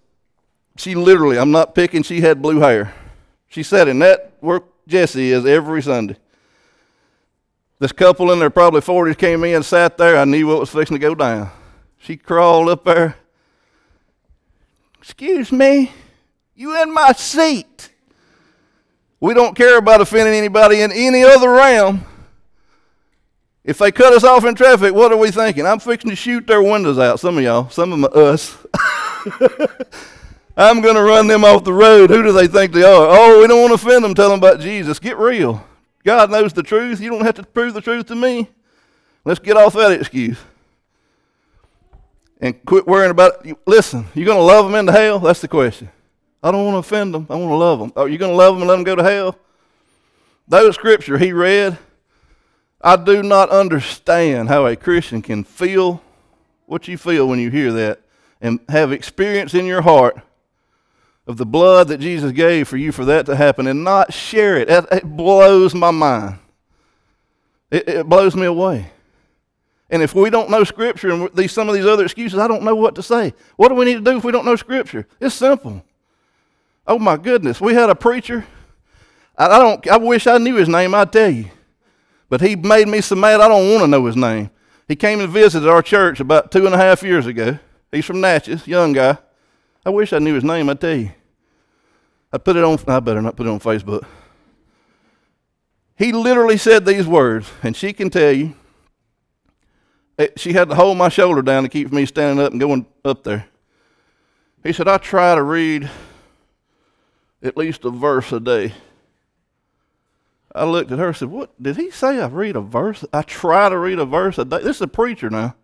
she 0.78 0.96
literally, 0.96 1.38
I'm 1.38 1.52
not 1.52 1.76
picking, 1.76 2.04
she 2.04 2.22
had 2.22 2.42
blue 2.42 2.60
hair. 2.60 2.94
She 3.48 3.64
sat 3.64 3.88
in 3.88 4.00
that 4.00 4.34
where 4.40 4.62
Jesse 4.88 5.32
is 5.32 5.46
every 5.46 5.82
Sunday. 5.82 6.18
This 7.80 7.92
couple 7.92 8.32
in 8.32 8.40
there, 8.40 8.50
probably 8.50 8.82
40s 8.82 9.18
came 9.18 9.44
in, 9.44 9.62
sat 9.62 9.98
there. 9.98 10.18
I 10.18 10.26
knew 10.26 10.48
what 10.48 10.60
was 10.60 10.70
fixing 10.70 10.96
to 10.96 11.00
go 11.00 11.14
down. 11.14 11.52
She 11.98 12.18
crawled 12.18 12.70
up 12.70 12.84
there. 12.86 13.18
Excuse 15.00 15.52
me, 15.52 15.92
you 16.56 16.82
in 16.82 16.94
my 16.94 17.12
seat. 17.12 17.92
We 19.20 19.34
don't 19.34 19.56
care 19.56 19.78
about 19.78 20.02
offending 20.02 20.34
anybody 20.34 20.82
in 20.82 20.92
any 20.92 21.24
other 21.24 21.50
realm. 21.52 22.06
If 23.64 23.80
they 23.80 23.92
cut 23.92 24.14
us 24.14 24.24
off 24.24 24.46
in 24.46 24.54
traffic, 24.54 24.94
what 24.94 25.12
are 25.12 25.18
we 25.18 25.32
thinking? 25.32 25.66
I'm 25.66 25.80
fixing 25.80 26.12
to 26.12 26.16
shoot 26.16 26.46
their 26.46 26.62
windows 26.62 27.00
out. 27.00 27.20
Some 27.20 27.38
of 27.38 27.44
y'all, 27.44 27.70
some 27.70 27.92
of 27.92 28.00
them 28.00 28.24
us. 28.24 28.56
I'm 30.58 30.82
going 30.82 30.96
to 30.96 31.02
run 31.02 31.28
them 31.28 31.44
off 31.44 31.64
the 31.64 31.74
road. 31.74 32.10
Who 32.12 32.22
do 32.22 32.32
they 32.32 32.48
think 32.48 32.72
they 32.72 32.84
are? 32.84 33.08
Oh, 33.10 33.42
we 33.42 33.48
don't 33.48 33.60
want 33.60 33.72
to 33.72 33.88
offend 33.88 34.04
them. 34.04 34.14
Tell 34.14 34.30
them 34.30 34.38
about 34.38 34.60
Jesus. 34.60 35.00
Get 35.00 35.18
real. 35.18 35.66
God 36.04 36.30
knows 36.30 36.54
the 36.54 36.64
truth. 36.64 37.02
You 37.02 37.10
don't 37.10 37.26
have 37.26 37.36
to 37.36 37.44
prove 37.44 37.74
the 37.74 37.82
truth 37.82 38.06
to 38.08 38.16
me. 38.16 38.48
Let's 39.26 39.40
get 39.40 39.58
off 39.58 39.74
that 39.74 39.92
excuse. 39.92 40.38
And 42.40 42.64
quit 42.66 42.88
worrying 42.88 43.12
about 43.12 43.46
it. 43.46 43.58
Listen, 43.66 44.06
you're 44.14 44.26
going 44.26 44.38
to 44.38 44.44
love 44.44 44.66
them 44.66 44.76
into 44.76 44.92
hell? 44.92 45.20
That's 45.20 45.42
the 45.42 45.48
question. 45.48 45.90
I 46.46 46.52
don't 46.52 46.64
want 46.64 46.76
to 46.76 46.80
offend 46.88 47.12
them. 47.12 47.26
I 47.28 47.36
want 47.38 47.50
to 47.50 47.56
love 47.56 47.80
them. 47.80 47.92
Are 47.96 48.08
you 48.08 48.20
going 48.20 48.32
to 48.32 48.38
love 48.38 48.54
them 48.54 48.62
and 48.62 48.70
let 48.70 48.76
them 48.76 48.84
go 48.84 48.96
to 48.96 49.04
hell? 49.04 49.36
Those 50.48 50.76
scripture 50.76 51.18
he 51.18 51.34
read, 51.34 51.80
I 52.80 52.98
do 52.98 53.24
not 53.24 53.50
understand 53.50 54.48
how 54.48 54.68
a 54.68 54.76
Christian 54.76 55.24
can 55.24 55.44
feel 55.44 56.04
what 56.68 56.88
you 56.88 57.00
feel 57.00 57.28
when 57.28 57.40
you 57.40 57.50
hear 57.50 57.72
that 57.72 58.02
and 58.40 58.60
have 58.70 58.92
experience 58.92 59.56
in 59.56 59.66
your 59.66 59.82
heart 59.82 60.22
of 61.26 61.38
the 61.38 61.48
blood 61.48 61.88
that 61.88 62.00
Jesus 62.00 62.32
gave 62.32 62.68
for 62.68 62.78
you 62.78 62.92
for 62.92 63.06
that 63.06 63.26
to 63.26 63.36
happen 63.36 63.66
and 63.66 63.84
not 63.84 64.14
share 64.14 64.56
it. 64.56 64.70
It, 64.70 64.86
it 64.92 65.04
blows 65.04 65.74
my 65.74 65.90
mind. 65.90 66.38
It, 67.72 67.90
it, 67.90 68.06
blows 68.08 68.36
me 68.36 68.46
away. 68.46 68.92
And 69.90 70.04
if 70.04 70.14
we 70.14 70.30
don't 70.30 70.52
know 70.52 70.64
Scripture 70.64 71.10
and 71.10 71.28
these, 71.34 71.52
some 71.52 71.70
of 71.70 71.74
these 71.74 71.88
other 71.88 72.04
excuses, 72.04 72.38
I 72.38 72.48
don't 72.48 72.62
know 72.62 72.76
what 72.76 72.94
to 72.96 73.02
say. 73.02 73.34
What 73.56 73.70
do 73.70 73.74
we 73.74 73.86
need 73.86 73.96
to 73.96 74.02
do 74.02 74.18
if 74.18 74.24
we 74.24 74.32
don't 74.32 74.46
know 74.46 74.56
Scripture? 74.56 75.08
It's 75.20 75.34
simple. 75.34 75.84
Oh 76.88 77.00
my 77.00 77.18
goodness, 77.18 77.60
we 77.60 77.74
had 77.74 77.90
a 77.90 77.96
preacher. 77.96 78.46
I, 79.38 79.48
I 79.48 79.60
don't. 79.60 79.88
I 79.88 79.98
wish 79.98 80.28
I 80.28 80.38
knew 80.38 80.56
his 80.56 80.70
name. 80.70 80.94
I'd 80.94 81.12
tell 81.12 81.30
you, 81.30 81.50
but 82.30 82.42
he 82.42 82.56
made 82.56 82.88
me 82.88 83.02
so 83.02 83.16
mad. 83.16 83.42
I 83.42 83.48
don't 83.48 83.72
want 83.72 83.84
to 83.84 83.88
know 83.88 84.06
his 84.06 84.16
name. 84.16 84.50
He 84.88 84.96
came 84.96 85.20
and 85.20 85.30
visited 85.30 85.68
our 85.68 85.82
church 85.82 86.20
about 86.20 86.52
two 86.52 86.66
and 86.66 86.76
a 86.76 86.78
half 86.78 87.02
years 87.02 87.26
ago. 87.26 87.58
He's 87.92 88.06
from 88.06 88.22
Natchez, 88.22 88.68
young 88.68 88.94
guy. 88.94 89.18
I 89.86 89.90
wish 89.90 90.14
I 90.14 90.20
knew 90.20 90.34
his 90.34 90.44
name, 90.44 90.70
I 90.70 90.74
tell 90.76 90.96
you. 90.96 91.12
I 92.32 92.38
put 92.38 92.56
it 92.56 92.64
on, 92.64 92.78
I 92.88 93.00
better 93.00 93.22
not 93.22 93.36
put 93.36 93.48
it 93.48 93.50
on 93.50 93.60
Facebook. 93.60 94.06
He 95.98 96.12
literally 96.12 96.58
said 96.58 96.86
these 96.86 97.08
words, 97.08 97.50
and 97.64 97.76
she 97.76 97.94
can 97.94 98.10
tell 98.10 98.32
you. 98.32 98.56
It, 100.18 100.40
she 100.40 100.54
had 100.54 100.70
to 100.70 100.76
hold 100.76 100.98
my 100.98 101.10
shoulder 101.10 101.42
down 101.42 101.64
to 101.64 101.70
keep 101.70 101.92
me 101.92 102.06
standing 102.06 102.44
up 102.44 102.52
and 102.52 102.60
going 102.60 102.86
up 103.04 103.24
there. 103.24 103.48
He 104.64 104.74
said, 104.74 104.88
I 104.88 104.98
try 104.98 105.36
to 105.36 105.44
read 105.44 105.90
at 107.44 107.58
least 107.58 107.86
a 107.86 107.90
verse 107.90 108.32
a 108.32 108.40
day. 108.40 108.74
I 110.54 110.64
looked 110.64 110.92
at 110.92 111.00
her 111.00 111.08
and 111.08 111.16
said, 111.16 111.30
What 111.30 111.62
did 111.62 111.76
he 111.76 111.92
say? 111.92 112.20
I 112.20 112.28
read 112.28 112.56
a 112.56 112.62
verse? 112.62 113.04
I 113.12 113.24
try 113.24 113.70
to 113.70 113.78
read 113.78 114.00
a 114.00 114.06
verse 114.06 114.38
a 114.38 114.46
day. 114.46 114.60
This 114.60 114.78
is 114.78 114.82
a 114.82 114.88
preacher 114.88 115.30
now 115.30 115.56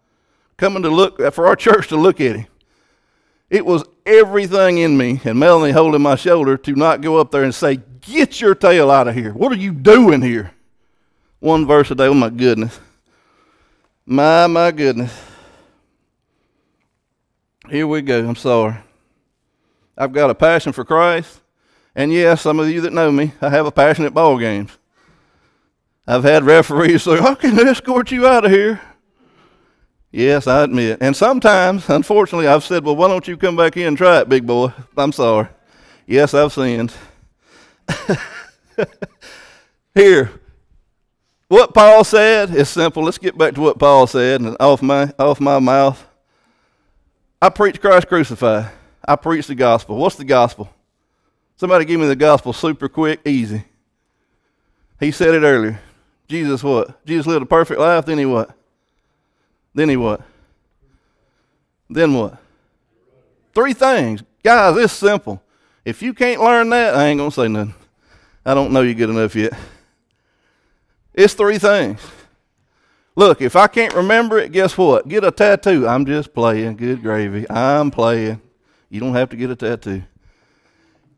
coming 0.57 0.83
to 0.83 0.89
look 0.89 1.19
uh, 1.19 1.31
for 1.31 1.47
our 1.47 1.55
church 1.55 1.87
to 1.87 1.97
look 1.97 2.21
at 2.21 2.35
him. 2.35 2.47
It 3.49 3.65
was 3.65 3.83
everything 4.05 4.77
in 4.77 4.97
me 4.97 5.19
and 5.25 5.39
Melanie 5.39 5.73
holding 5.73 6.01
my 6.01 6.15
shoulder 6.15 6.55
to 6.57 6.75
not 6.75 7.01
go 7.01 7.17
up 7.17 7.31
there 7.31 7.43
and 7.43 7.55
say, 7.55 7.79
Get 8.01 8.41
your 8.41 8.55
tail 8.55 8.89
out 8.89 9.07
of 9.07 9.15
here. 9.15 9.33
What 9.33 9.51
are 9.51 9.57
you 9.57 9.73
doing 9.73 10.21
here? 10.21 10.51
One 11.39 11.65
verse 11.65 11.91
a 11.91 11.95
day. 11.95 12.05
Oh, 12.05 12.13
my 12.13 12.29
goodness. 12.29 12.79
My, 14.05 14.47
my 14.47 14.71
goodness. 14.71 15.19
Here 17.69 17.87
we 17.87 18.01
go. 18.01 18.27
I'm 18.27 18.35
sorry. 18.35 18.77
I've 19.97 20.13
got 20.13 20.29
a 20.29 20.35
passion 20.35 20.71
for 20.71 20.85
Christ. 20.85 21.40
And 21.95 22.13
yes, 22.13 22.41
some 22.41 22.60
of 22.60 22.69
you 22.69 22.81
that 22.81 22.93
know 22.93 23.12
me, 23.12 23.33
I 23.41 23.50
have 23.50 23.65
a 23.65 23.71
passion 23.71 24.05
at 24.05 24.13
ball 24.13 24.38
games. 24.38 24.77
I've 26.07 26.24
had 26.24 26.43
referees 26.43 27.03
say, 27.03 27.19
I 27.19 27.36
can 27.36 27.60
escort 27.60 28.12
you 28.12 28.27
out 28.27 28.45
of 28.45 28.51
here. 28.51 28.81
Yes, 30.12 30.48
I 30.48 30.63
admit. 30.63 30.98
And 31.01 31.15
sometimes, 31.15 31.88
unfortunately, 31.89 32.48
I've 32.48 32.65
said, 32.65 32.83
well, 32.83 32.95
why 32.95 33.07
don't 33.07 33.27
you 33.27 33.38
come 33.38 33.55
back 33.55 33.77
in 33.77 33.88
and 33.88 33.98
try 33.98 34.19
it, 34.19 34.29
big 34.29 34.45
boy? 34.45 34.74
I'm 34.98 35.12
sorry. 35.13 35.48
Yes, 36.05 36.33
I've 36.33 36.51
sinned. 36.51 36.93
Here, 39.95 40.31
what 41.48 41.74
Paul 41.74 42.03
said 42.03 42.53
is 42.53 42.69
simple. 42.69 43.03
Let's 43.03 43.17
get 43.17 43.38
back 43.38 43.53
to 43.55 43.62
what 43.62 43.79
Paul 43.79 44.07
said 44.07 44.41
and 44.41 44.57
off 44.60 44.81
my, 44.81 45.13
off 45.17 45.39
my 45.39 45.60
mouth. 45.60 46.05
I 47.41 47.50
preach 47.50 47.79
Christ 47.79 48.07
crucified. 48.07 48.71
I 49.05 49.15
preach 49.15 49.48
the 49.48 49.55
gospel. 49.55 49.98
What's 49.98 50.15
the 50.15 50.25
gospel? 50.25 50.69
Somebody 51.61 51.85
give 51.85 51.99
me 51.99 52.07
the 52.07 52.15
gospel 52.15 52.53
super 52.53 52.89
quick, 52.89 53.19
easy. 53.23 53.63
He 54.99 55.11
said 55.11 55.35
it 55.35 55.43
earlier. 55.43 55.79
Jesus 56.27 56.63
what? 56.63 57.05
Jesus 57.05 57.27
lived 57.27 57.43
a 57.43 57.45
perfect 57.45 57.79
life, 57.79 58.03
then 58.03 58.17
he 58.17 58.25
what? 58.25 58.49
Then 59.75 59.87
he 59.87 59.95
what? 59.95 60.21
Then 61.87 62.15
what? 62.15 62.39
Three 63.53 63.73
things. 63.73 64.23
Guys, 64.43 64.75
it's 64.75 64.91
simple. 64.91 65.39
If 65.85 66.01
you 66.01 66.15
can't 66.15 66.41
learn 66.41 66.71
that, 66.71 66.95
I 66.95 67.05
ain't 67.05 67.19
going 67.19 67.29
to 67.29 67.35
say 67.35 67.47
nothing. 67.47 67.75
I 68.43 68.55
don't 68.55 68.71
know 68.71 68.81
you 68.81 68.95
good 68.95 69.11
enough 69.11 69.35
yet. 69.35 69.53
It's 71.13 71.35
three 71.35 71.59
things. 71.59 72.01
Look, 73.15 73.39
if 73.39 73.55
I 73.55 73.67
can't 73.67 73.93
remember 73.93 74.39
it, 74.39 74.51
guess 74.51 74.75
what? 74.75 75.07
Get 75.07 75.23
a 75.23 75.29
tattoo. 75.29 75.87
I'm 75.87 76.07
just 76.07 76.33
playing. 76.33 76.77
Good 76.77 77.03
gravy. 77.03 77.47
I'm 77.51 77.91
playing. 77.91 78.41
You 78.89 78.99
don't 78.99 79.13
have 79.13 79.29
to 79.29 79.35
get 79.35 79.51
a 79.51 79.55
tattoo. 79.55 80.01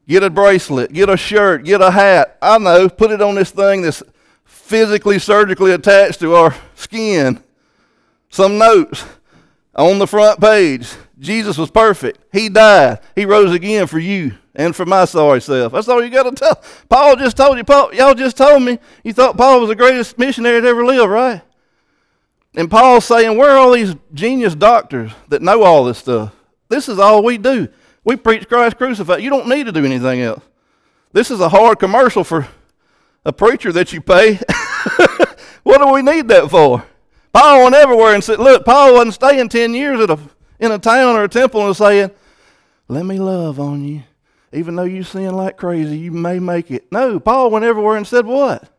Get 0.07 0.23
a 0.23 0.29
bracelet. 0.29 0.91
Get 0.91 1.09
a 1.09 1.17
shirt. 1.17 1.63
Get 1.63 1.81
a 1.81 1.91
hat. 1.91 2.37
I 2.41 2.57
know. 2.57 2.89
Put 2.89 3.11
it 3.11 3.21
on 3.21 3.35
this 3.35 3.51
thing 3.51 3.81
that's 3.81 4.03
physically, 4.43 5.19
surgically 5.19 5.71
attached 5.71 6.19
to 6.19 6.35
our 6.35 6.55
skin 6.75 7.41
some 8.29 8.57
notes 8.57 9.05
on 9.75 9.99
the 9.99 10.07
front 10.07 10.41
page. 10.41 10.91
Jesus 11.19 11.57
was 11.57 11.69
perfect. 11.69 12.19
He 12.33 12.49
died. 12.49 12.99
He 13.15 13.25
rose 13.25 13.53
again 13.53 13.87
for 13.87 13.99
you 13.99 14.35
and 14.55 14.75
for 14.75 14.85
my 14.85 15.05
sorry 15.05 15.41
self. 15.41 15.71
That's 15.71 15.87
all 15.87 16.03
you 16.03 16.09
got 16.09 16.23
to 16.23 16.31
tell. 16.31 16.61
Paul 16.89 17.15
just 17.15 17.37
told 17.37 17.57
you. 17.57 17.63
Paul, 17.63 17.93
y'all 17.93 18.13
just 18.13 18.35
told 18.35 18.63
me 18.63 18.79
you 19.03 19.13
thought 19.13 19.37
Paul 19.37 19.61
was 19.61 19.69
the 19.69 19.75
greatest 19.75 20.17
missionary 20.17 20.59
that 20.59 20.67
ever 20.67 20.85
lived, 20.85 21.09
right? 21.09 21.41
And 22.55 22.69
Paul's 22.69 23.05
saying, 23.05 23.37
where 23.37 23.51
are 23.51 23.57
all 23.57 23.71
these 23.71 23.95
genius 24.13 24.53
doctors 24.53 25.11
that 25.29 25.41
know 25.41 25.63
all 25.63 25.85
this 25.85 25.99
stuff? 25.99 26.33
This 26.69 26.89
is 26.89 26.99
all 26.99 27.23
we 27.23 27.37
do. 27.37 27.67
We 28.03 28.15
preach 28.15 28.47
Christ 28.47 28.77
crucified. 28.77 29.21
You 29.21 29.29
don't 29.29 29.47
need 29.47 29.65
to 29.65 29.71
do 29.71 29.85
anything 29.85 30.21
else. 30.21 30.43
This 31.11 31.31
is 31.31 31.39
a 31.39 31.49
hard 31.49 31.79
commercial 31.79 32.23
for 32.23 32.47
a 33.23 33.31
preacher 33.31 33.71
that 33.71 33.93
you 33.93 34.01
pay. 34.01 34.35
what 35.63 35.79
do 35.79 35.91
we 35.91 36.01
need 36.01 36.27
that 36.27 36.49
for? 36.49 36.83
Paul 37.31 37.63
went 37.63 37.75
everywhere 37.75 38.13
and 38.13 38.23
said, 38.23 38.39
Look, 38.39 38.65
Paul 38.65 38.93
wasn't 38.93 39.15
staying 39.15 39.49
10 39.49 39.73
years 39.73 39.99
at 39.99 40.09
a, 40.09 40.19
in 40.59 40.71
a 40.71 40.79
town 40.79 41.15
or 41.15 41.23
a 41.23 41.29
temple 41.29 41.65
and 41.65 41.75
saying, 41.75 42.11
Let 42.87 43.05
me 43.05 43.19
love 43.19 43.59
on 43.59 43.83
you. 43.83 44.03
Even 44.51 44.75
though 44.75 44.83
you 44.83 45.03
sin 45.03 45.35
like 45.35 45.57
crazy, 45.57 45.97
you 45.97 46.11
may 46.11 46.39
make 46.39 46.69
it. 46.69 46.91
No, 46.91 47.19
Paul 47.19 47.49
went 47.49 47.65
everywhere 47.65 47.97
and 47.97 48.05
said 48.05 48.25
what? 48.25 48.69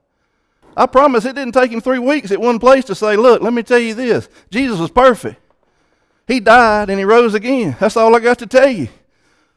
I 0.77 0.87
promise 0.87 1.25
it 1.25 1.37
didn't 1.37 1.55
take 1.55 1.71
him 1.71 1.81
three 1.81 1.99
weeks 1.99 2.31
at 2.31 2.41
one 2.41 2.59
place 2.59 2.85
to 2.87 2.95
say, 2.95 3.17
Look, 3.17 3.43
let 3.43 3.53
me 3.53 3.63
tell 3.63 3.79
you 3.79 3.95
this 3.95 4.29
Jesus 4.51 4.79
was 4.79 4.91
perfect. 4.91 5.41
He 6.27 6.41
died 6.41 6.91
and 6.91 6.99
he 6.99 7.05
rose 7.05 7.35
again. 7.35 7.77
That's 7.79 7.97
all 7.97 8.15
I 8.15 8.21
got 8.21 8.39
to 8.39 8.47
tell 8.47 8.69
you. 8.69 8.89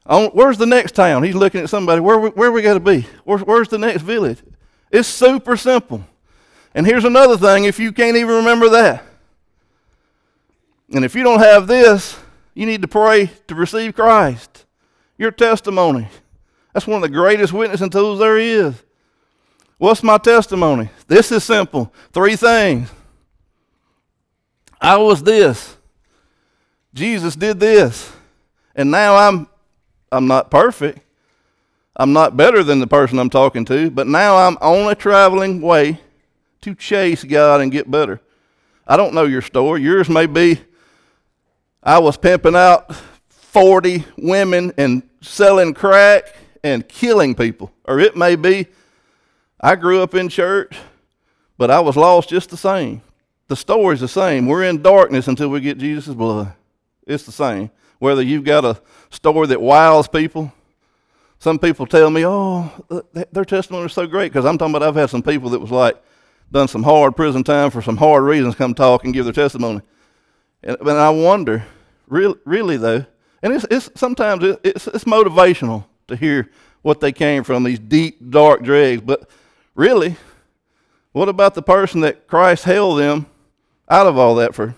Where's 0.07 0.57
the 0.57 0.65
next 0.65 0.93
town? 0.93 1.23
He's 1.23 1.35
looking 1.35 1.61
at 1.61 1.69
somebody. 1.69 1.99
Where, 1.99 2.17
where 2.19 2.51
we 2.51 2.61
got 2.61 2.75
to 2.75 2.79
be? 2.79 3.05
Where, 3.25 3.39
where's 3.39 3.67
the 3.67 3.77
next 3.77 4.03
village? 4.03 4.39
It's 4.89 5.07
super 5.07 5.57
simple. 5.57 6.03
And 6.73 6.85
here's 6.85 7.03
another 7.03 7.37
thing 7.37 7.65
if 7.65 7.79
you 7.79 7.91
can't 7.91 8.15
even 8.15 8.35
remember 8.35 8.69
that. 8.69 9.03
And 10.93 11.03
if 11.03 11.15
you 11.15 11.23
don't 11.23 11.39
have 11.39 11.67
this, 11.67 12.17
you 12.53 12.65
need 12.65 12.81
to 12.81 12.87
pray 12.87 13.29
to 13.47 13.55
receive 13.55 13.95
Christ. 13.95 14.65
Your 15.17 15.31
testimony. 15.31 16.07
That's 16.73 16.87
one 16.87 17.03
of 17.03 17.09
the 17.09 17.15
greatest 17.15 17.51
witnessing 17.51 17.89
tools 17.89 18.19
there 18.19 18.37
is. 18.37 18.75
What's 19.77 20.03
my 20.03 20.17
testimony? 20.17 20.89
This 21.07 21.31
is 21.31 21.43
simple. 21.43 21.93
Three 22.13 22.35
things. 22.35 22.89
I 24.79 24.97
was 24.97 25.21
this. 25.21 25.75
Jesus 26.93 27.35
did 27.35 27.59
this. 27.59 28.11
And 28.75 28.89
now 28.91 29.15
I'm 29.15 29.47
I'm 30.11 30.27
not 30.27 30.49
perfect. 30.51 30.99
I'm 31.95 32.13
not 32.13 32.37
better 32.37 32.63
than 32.63 32.79
the 32.79 32.87
person 32.87 33.17
I'm 33.17 33.29
talking 33.29 33.65
to, 33.65 33.89
but 33.89 34.07
now 34.07 34.37
I'm 34.37 34.57
on 34.57 34.91
a 34.91 34.95
traveling 34.95 35.61
way 35.61 35.99
to 36.61 36.75
chase 36.75 37.23
God 37.23 37.61
and 37.61 37.71
get 37.71 37.89
better. 37.89 38.21
I 38.85 38.97
don't 38.97 39.13
know 39.13 39.25
your 39.25 39.41
story. 39.41 39.81
Yours 39.81 40.07
may 40.07 40.27
be 40.27 40.61
I 41.81 41.99
was 41.99 42.17
pimping 42.17 42.55
out 42.55 42.93
40 43.29 44.05
women 44.17 44.73
and 44.77 45.03
selling 45.21 45.73
crack 45.73 46.35
and 46.63 46.87
killing 46.87 47.33
people. 47.33 47.71
Or 47.85 47.99
it 47.99 48.15
may 48.15 48.35
be 48.35 48.67
I 49.59 49.75
grew 49.75 50.01
up 50.01 50.13
in 50.13 50.29
church, 50.29 50.77
but 51.57 51.71
I 51.71 51.79
was 51.79 51.97
lost 51.97 52.29
just 52.29 52.49
the 52.49 52.57
same. 52.57 53.01
The 53.47 53.55
story's 53.55 54.01
the 54.01 54.07
same. 54.07 54.45
We're 54.45 54.63
in 54.63 54.81
darkness 54.81 55.27
until 55.27 55.49
we 55.49 55.61
get 55.61 55.77
Jesus' 55.77 56.13
blood. 56.13 56.53
It's 57.07 57.23
the 57.23 57.31
same. 57.31 57.71
Whether 57.99 58.21
you've 58.21 58.43
got 58.43 58.65
a 58.65 58.79
story 59.09 59.47
that 59.47 59.61
wows 59.61 60.07
people, 60.07 60.51
some 61.39 61.59
people 61.59 61.85
tell 61.85 62.09
me, 62.09 62.25
oh, 62.25 62.71
their 63.31 63.45
testimony 63.45 63.85
is 63.85 63.93
so 63.93 64.07
great 64.07 64.31
because 64.31 64.45
I'm 64.45 64.57
talking 64.57 64.75
about 64.75 64.87
I've 64.87 64.95
had 64.95 65.09
some 65.09 65.21
people 65.21 65.49
that 65.51 65.59
was 65.59 65.71
like, 65.71 66.01
done 66.51 66.67
some 66.67 66.83
hard 66.83 67.15
prison 67.15 67.43
time 67.43 67.69
for 67.69 67.81
some 67.81 67.97
hard 67.97 68.23
reasons 68.23 68.55
come 68.55 68.73
talk 68.73 69.03
and 69.03 69.13
give 69.13 69.25
their 69.25 69.33
testimony. 69.33 69.81
And, 70.63 70.77
and 70.79 70.89
I 70.91 71.09
wonder, 71.09 71.65
really, 72.07 72.39
really 72.45 72.77
though, 72.77 73.05
and 73.43 73.53
it's, 73.53 73.65
it's 73.69 73.89
sometimes 73.95 74.43
it's, 74.63 74.87
it's 74.87 75.03
motivational 75.03 75.85
to 76.07 76.15
hear 76.15 76.49
what 76.81 77.01
they 77.01 77.11
came 77.11 77.43
from, 77.43 77.63
these 77.63 77.79
deep, 77.79 78.29
dark 78.29 78.63
dregs. 78.63 79.01
But 79.01 79.29
really, 79.75 80.15
what 81.11 81.29
about 81.29 81.53
the 81.53 81.61
person 81.61 82.01
that 82.01 82.27
Christ 82.27 82.63
held 82.63 82.99
them 82.99 83.27
out 83.89 84.07
of 84.07 84.17
all 84.17 84.35
that 84.35 84.55
for 84.55 84.75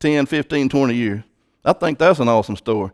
10, 0.00 0.26
15, 0.26 0.68
20 0.68 0.94
years? 0.94 1.22
I 1.64 1.72
think 1.72 1.98
that's 1.98 2.20
an 2.20 2.28
awesome 2.28 2.56
story. 2.56 2.90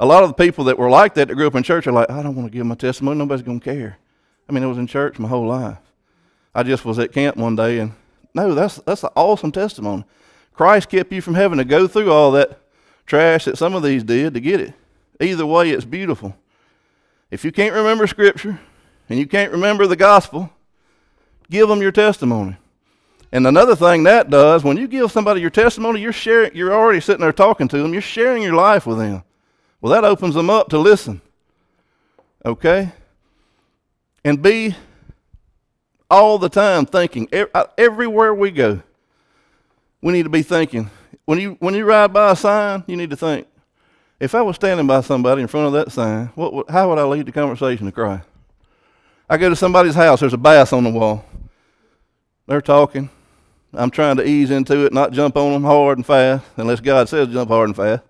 A 0.00 0.06
lot 0.06 0.24
of 0.24 0.30
the 0.30 0.34
people 0.34 0.64
that 0.64 0.78
were 0.78 0.88
like 0.88 1.14
that 1.14 1.28
that 1.28 1.34
grew 1.34 1.46
up 1.46 1.54
in 1.54 1.62
church 1.62 1.86
are 1.86 1.92
like, 1.92 2.10
I 2.10 2.22
don't 2.22 2.34
want 2.34 2.50
to 2.50 2.56
give 2.56 2.66
my 2.66 2.74
testimony. 2.74 3.18
Nobody's 3.18 3.44
going 3.44 3.60
to 3.60 3.64
care. 3.64 3.98
I 4.48 4.52
mean, 4.52 4.64
I 4.64 4.66
was 4.66 4.78
in 4.78 4.86
church 4.86 5.18
my 5.18 5.28
whole 5.28 5.46
life. 5.46 5.76
I 6.54 6.62
just 6.62 6.84
was 6.84 6.98
at 6.98 7.12
camp 7.12 7.36
one 7.36 7.54
day, 7.54 7.78
and 7.78 7.92
no, 8.34 8.54
that's 8.54 8.76
that's 8.78 9.04
an 9.04 9.10
awesome 9.14 9.52
testimony. 9.52 10.04
Christ 10.54 10.88
kept 10.88 11.12
you 11.12 11.20
from 11.20 11.34
having 11.34 11.58
to 11.58 11.64
go 11.64 11.86
through 11.86 12.10
all 12.10 12.32
that 12.32 12.58
trash 13.06 13.44
that 13.44 13.58
some 13.58 13.74
of 13.74 13.82
these 13.82 14.02
did 14.02 14.34
to 14.34 14.40
get 14.40 14.60
it. 14.60 14.74
Either 15.20 15.46
way, 15.46 15.70
it's 15.70 15.84
beautiful. 15.84 16.34
If 17.30 17.44
you 17.44 17.52
can't 17.52 17.74
remember 17.74 18.06
Scripture 18.06 18.58
and 19.08 19.18
you 19.18 19.26
can't 19.26 19.52
remember 19.52 19.86
the 19.86 19.96
gospel, 19.96 20.50
give 21.50 21.68
them 21.68 21.82
your 21.82 21.92
testimony. 21.92 22.56
And 23.32 23.46
another 23.46 23.76
thing 23.76 24.04
that 24.04 24.30
does, 24.30 24.64
when 24.64 24.76
you 24.76 24.88
give 24.88 25.12
somebody 25.12 25.40
your 25.40 25.50
testimony, 25.50 26.00
you're 26.00 26.12
sharing, 26.12 26.54
you're 26.56 26.72
already 26.72 27.00
sitting 27.00 27.20
there 27.20 27.32
talking 27.32 27.68
to 27.68 27.78
them, 27.78 27.92
you're 27.92 28.02
sharing 28.02 28.42
your 28.42 28.54
life 28.54 28.86
with 28.86 28.98
them. 28.98 29.22
Well, 29.80 29.92
that 29.92 30.04
opens 30.04 30.34
them 30.34 30.50
up 30.50 30.68
to 30.70 30.78
listen. 30.78 31.20
Okay? 32.44 32.92
And 34.24 34.42
be 34.42 34.74
all 36.10 36.38
the 36.38 36.48
time 36.48 36.86
thinking, 36.86 37.28
uh, 37.32 37.64
everywhere 37.78 38.34
we 38.34 38.50
go, 38.50 38.82
we 40.02 40.12
need 40.12 40.24
to 40.24 40.30
be 40.30 40.42
thinking. 40.42 40.90
When 41.24 41.38
you, 41.38 41.56
when 41.60 41.74
you 41.74 41.84
ride 41.84 42.12
by 42.12 42.32
a 42.32 42.36
sign, 42.36 42.84
you 42.86 42.96
need 42.96 43.10
to 43.10 43.16
think, 43.16 43.46
if 44.18 44.34
I 44.34 44.42
was 44.42 44.56
standing 44.56 44.86
by 44.86 45.00
somebody 45.00 45.40
in 45.42 45.48
front 45.48 45.68
of 45.68 45.72
that 45.72 45.92
sign, 45.92 46.26
what 46.34 46.52
would, 46.52 46.68
how 46.68 46.88
would 46.90 46.98
I 46.98 47.04
lead 47.04 47.26
the 47.26 47.32
conversation 47.32 47.86
to 47.86 47.92
Christ? 47.92 48.26
I 49.28 49.36
go 49.36 49.48
to 49.48 49.56
somebody's 49.56 49.94
house, 49.94 50.20
there's 50.20 50.34
a 50.34 50.38
bass 50.38 50.72
on 50.72 50.84
the 50.84 50.90
wall. 50.90 51.24
They're 52.46 52.60
talking. 52.60 53.08
I'm 53.72 53.90
trying 53.90 54.16
to 54.16 54.26
ease 54.26 54.50
into 54.50 54.84
it, 54.84 54.92
not 54.92 55.12
jump 55.12 55.36
on 55.36 55.52
them 55.52 55.62
hard 55.62 55.98
and 55.98 56.04
fast, 56.04 56.44
unless 56.56 56.80
God 56.80 57.08
says 57.08 57.28
jump 57.28 57.48
hard 57.48 57.68
and 57.68 57.76
fast. 57.76 58.02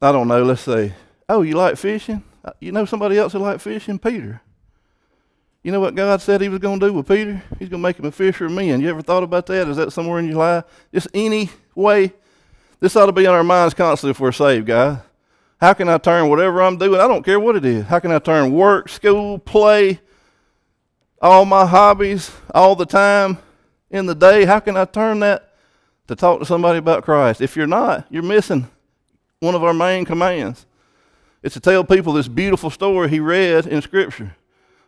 I 0.00 0.12
don't 0.12 0.28
know. 0.28 0.42
Let's 0.42 0.62
say, 0.62 0.92
oh, 1.28 1.42
you 1.42 1.54
like 1.54 1.76
fishing? 1.76 2.22
Uh, 2.44 2.52
you 2.60 2.72
know 2.72 2.84
somebody 2.84 3.18
else 3.18 3.32
who 3.32 3.38
like 3.38 3.60
fishing? 3.60 3.98
Peter. 3.98 4.40
You 5.62 5.72
know 5.72 5.80
what 5.80 5.94
God 5.94 6.20
said 6.20 6.40
He 6.40 6.48
was 6.48 6.60
going 6.60 6.78
to 6.78 6.86
do 6.86 6.92
with 6.92 7.08
Peter? 7.08 7.42
He's 7.58 7.68
going 7.68 7.82
to 7.82 7.88
make 7.88 7.98
him 7.98 8.04
a 8.04 8.12
fisher 8.12 8.46
of 8.46 8.52
men. 8.52 8.80
You 8.80 8.88
ever 8.88 9.02
thought 9.02 9.22
about 9.22 9.46
that? 9.46 9.68
Is 9.68 9.76
that 9.78 9.92
somewhere 9.92 10.20
in 10.20 10.28
your 10.28 10.36
life? 10.36 10.64
Just 10.94 11.08
any 11.12 11.50
way. 11.74 12.12
This 12.78 12.94
ought 12.94 13.06
to 13.06 13.12
be 13.12 13.26
on 13.26 13.34
our 13.34 13.42
minds 13.42 13.74
constantly 13.74 14.12
if 14.12 14.20
we're 14.20 14.32
saved, 14.32 14.66
guys. 14.66 14.98
How 15.60 15.72
can 15.72 15.88
I 15.88 15.98
turn 15.98 16.28
whatever 16.28 16.62
I'm 16.62 16.76
doing? 16.76 17.00
I 17.00 17.08
don't 17.08 17.24
care 17.24 17.40
what 17.40 17.56
it 17.56 17.64
is. 17.64 17.86
How 17.86 17.98
can 17.98 18.12
I 18.12 18.18
turn 18.18 18.52
work, 18.52 18.88
school, 18.90 19.38
play, 19.38 20.00
all 21.20 21.46
my 21.46 21.66
hobbies, 21.66 22.30
all 22.54 22.76
the 22.76 22.86
time 22.86 23.38
in 23.90 24.06
the 24.06 24.14
day, 24.14 24.44
how 24.44 24.60
can 24.60 24.76
I 24.76 24.84
turn 24.84 25.20
that 25.20 25.54
to 26.08 26.14
talk 26.14 26.38
to 26.40 26.46
somebody 26.46 26.78
about 26.78 27.04
Christ? 27.04 27.40
If 27.40 27.56
you're 27.56 27.66
not, 27.66 28.06
you're 28.10 28.22
missing 28.22 28.68
one 29.46 29.54
of 29.54 29.64
our 29.64 29.72
main 29.72 30.04
commands. 30.04 30.66
It's 31.42 31.54
to 31.54 31.60
tell 31.60 31.84
people 31.84 32.12
this 32.12 32.28
beautiful 32.28 32.68
story 32.68 33.08
he 33.08 33.20
read 33.20 33.66
in 33.66 33.80
Scripture 33.80 34.36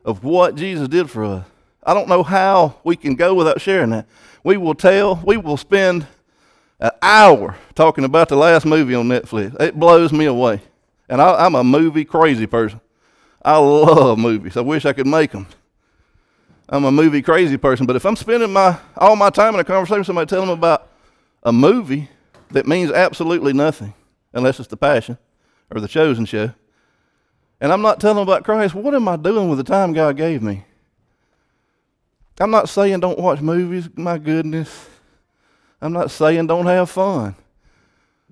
of 0.04 0.24
what 0.24 0.56
Jesus 0.56 0.88
did 0.88 1.08
for 1.08 1.24
us. 1.24 1.46
I 1.84 1.94
don't 1.94 2.08
know 2.08 2.24
how 2.24 2.80
we 2.82 2.96
can 2.96 3.14
go 3.14 3.34
without 3.34 3.60
sharing 3.60 3.90
that. 3.90 4.06
We 4.42 4.56
will 4.56 4.74
tell, 4.74 5.22
we 5.24 5.36
will 5.36 5.56
spend 5.56 6.06
an 6.80 6.90
hour 7.00 7.56
talking 7.74 8.04
about 8.04 8.28
the 8.28 8.36
last 8.36 8.66
movie 8.66 8.94
on 8.94 9.08
Netflix. 9.08 9.58
It 9.60 9.78
blows 9.78 10.12
me 10.12 10.26
away. 10.26 10.60
And 11.08 11.22
I, 11.22 11.46
am 11.46 11.54
a 11.54 11.64
movie 11.64 12.04
crazy 12.04 12.46
person. 12.46 12.80
I 13.42 13.56
love 13.56 14.18
movies. 14.18 14.56
I 14.56 14.60
wish 14.60 14.84
I 14.84 14.92
could 14.92 15.06
make 15.06 15.30
them. 15.30 15.46
I'm 16.68 16.84
a 16.84 16.92
movie 16.92 17.22
crazy 17.22 17.56
person, 17.56 17.86
but 17.86 17.96
if 17.96 18.04
I'm 18.04 18.16
spending 18.16 18.52
my 18.52 18.78
all 18.96 19.16
my 19.16 19.30
time 19.30 19.54
in 19.54 19.60
a 19.60 19.64
conversation 19.64 20.00
with 20.00 20.06
somebody 20.06 20.28
telling 20.28 20.48
them 20.48 20.58
about 20.58 20.88
a 21.42 21.52
movie 21.52 22.10
that 22.50 22.66
means 22.66 22.90
absolutely 22.90 23.54
nothing, 23.54 23.94
unless 24.32 24.58
it's 24.58 24.68
the 24.68 24.76
Passion 24.76 25.18
or 25.70 25.80
the 25.80 25.88
Chosen 25.88 26.24
show, 26.24 26.52
and 27.60 27.72
I'm 27.72 27.82
not 27.82 28.00
telling 28.00 28.16
them 28.16 28.22
about 28.22 28.44
Christ, 28.44 28.74
what 28.74 28.94
am 28.94 29.08
I 29.08 29.16
doing 29.16 29.48
with 29.48 29.58
the 29.58 29.64
time 29.64 29.92
God 29.92 30.16
gave 30.16 30.42
me? 30.42 30.64
I'm 32.40 32.50
not 32.50 32.68
saying 32.68 33.00
don't 33.00 33.18
watch 33.18 33.40
movies, 33.40 33.88
my 33.96 34.16
goodness. 34.18 34.88
I'm 35.80 35.92
not 35.92 36.10
saying 36.10 36.46
don't 36.46 36.66
have 36.66 36.90
fun. 36.90 37.34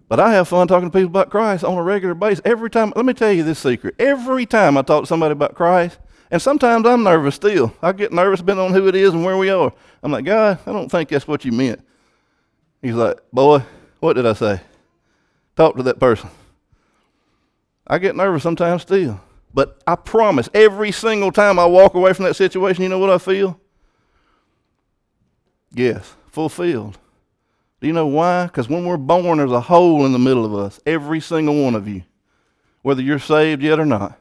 But 0.09 0.21
I 0.21 0.33
have 0.35 0.47
fun 0.47 0.69
talking 0.69 0.89
to 0.89 0.97
people 0.97 1.11
about 1.11 1.31
Christ 1.31 1.65
on 1.65 1.77
a 1.77 1.83
regular 1.83 2.15
basis. 2.15 2.43
Every 2.45 2.71
time, 2.71 2.93
let 2.95 3.05
me 3.05 3.13
tell 3.13 3.33
you 3.33 3.43
this 3.43 3.59
secret. 3.59 3.97
Every 3.99 4.47
time 4.47 4.77
I 4.77 4.83
talk 4.83 5.03
to 5.03 5.07
somebody 5.07 5.33
about 5.33 5.57
Christ, 5.57 5.99
and 6.31 6.41
sometimes 6.41 6.87
I'm 6.87 7.03
nervous 7.03 7.35
still. 7.35 7.75
I 7.83 7.93
get 7.93 8.13
nervous 8.13 8.41
depending 8.41 8.67
on 8.67 8.73
who 8.73 8.87
it 8.87 8.95
is 8.95 9.13
and 9.13 9.25
where 9.25 9.37
we 9.37 9.51
are. 9.51 9.73
I'm 10.03 10.13
like, 10.13 10.25
God, 10.25 10.61
I 10.67 10.73
don't 10.73 10.89
think 10.89 11.09
that's 11.09 11.27
what 11.27 11.45
you 11.45 11.51
meant. 11.51 11.81
He's 12.83 12.95
like, 12.95 13.19
Boy, 13.33 13.63
what 13.99 14.13
did 14.13 14.27
I 14.27 14.35
say? 14.35 14.61
Talk 15.57 15.77
to 15.77 15.83
that 15.85 15.99
person. 15.99 16.31
I 17.87 17.99
get 17.99 18.15
nervous 18.15 18.43
sometimes 18.43 18.83
still. 18.83 19.21
But 19.55 19.81
I 19.87 19.97
promise, 19.97 20.51
every 20.53 20.93
single 20.93 21.33
time 21.33 21.59
I 21.59 21.65
walk 21.65 21.95
away 21.95 22.13
from 22.13 22.27
that 22.27 22.37
situation, 22.37 22.83
you 22.83 22.91
know 22.91 22.99
what 22.99 23.09
I 23.09 23.17
feel? 23.17 23.59
Yes, 25.73 26.15
fulfilled. 26.31 26.99
Do 27.81 27.87
you 27.87 27.95
know 27.95 28.07
why? 28.07 28.47
Because 28.47 28.69
when 28.69 28.85
we're 28.85 28.99
born, 28.99 29.39
there's 29.39 29.53
a 29.53 29.61
hole 29.61 30.05
in 30.05 30.13
the 30.13 30.19
middle 30.19 30.45
of 30.45 30.55
us, 30.55 30.79
every 30.85 31.21
single 31.21 31.63
one 31.65 31.75
of 31.75 31.89
you, 31.89 32.03
whether 32.83 33.01
you're 33.01 33.19
saved 33.19 33.63
yet 33.63 33.81
or 33.81 33.87
not. 33.87 34.19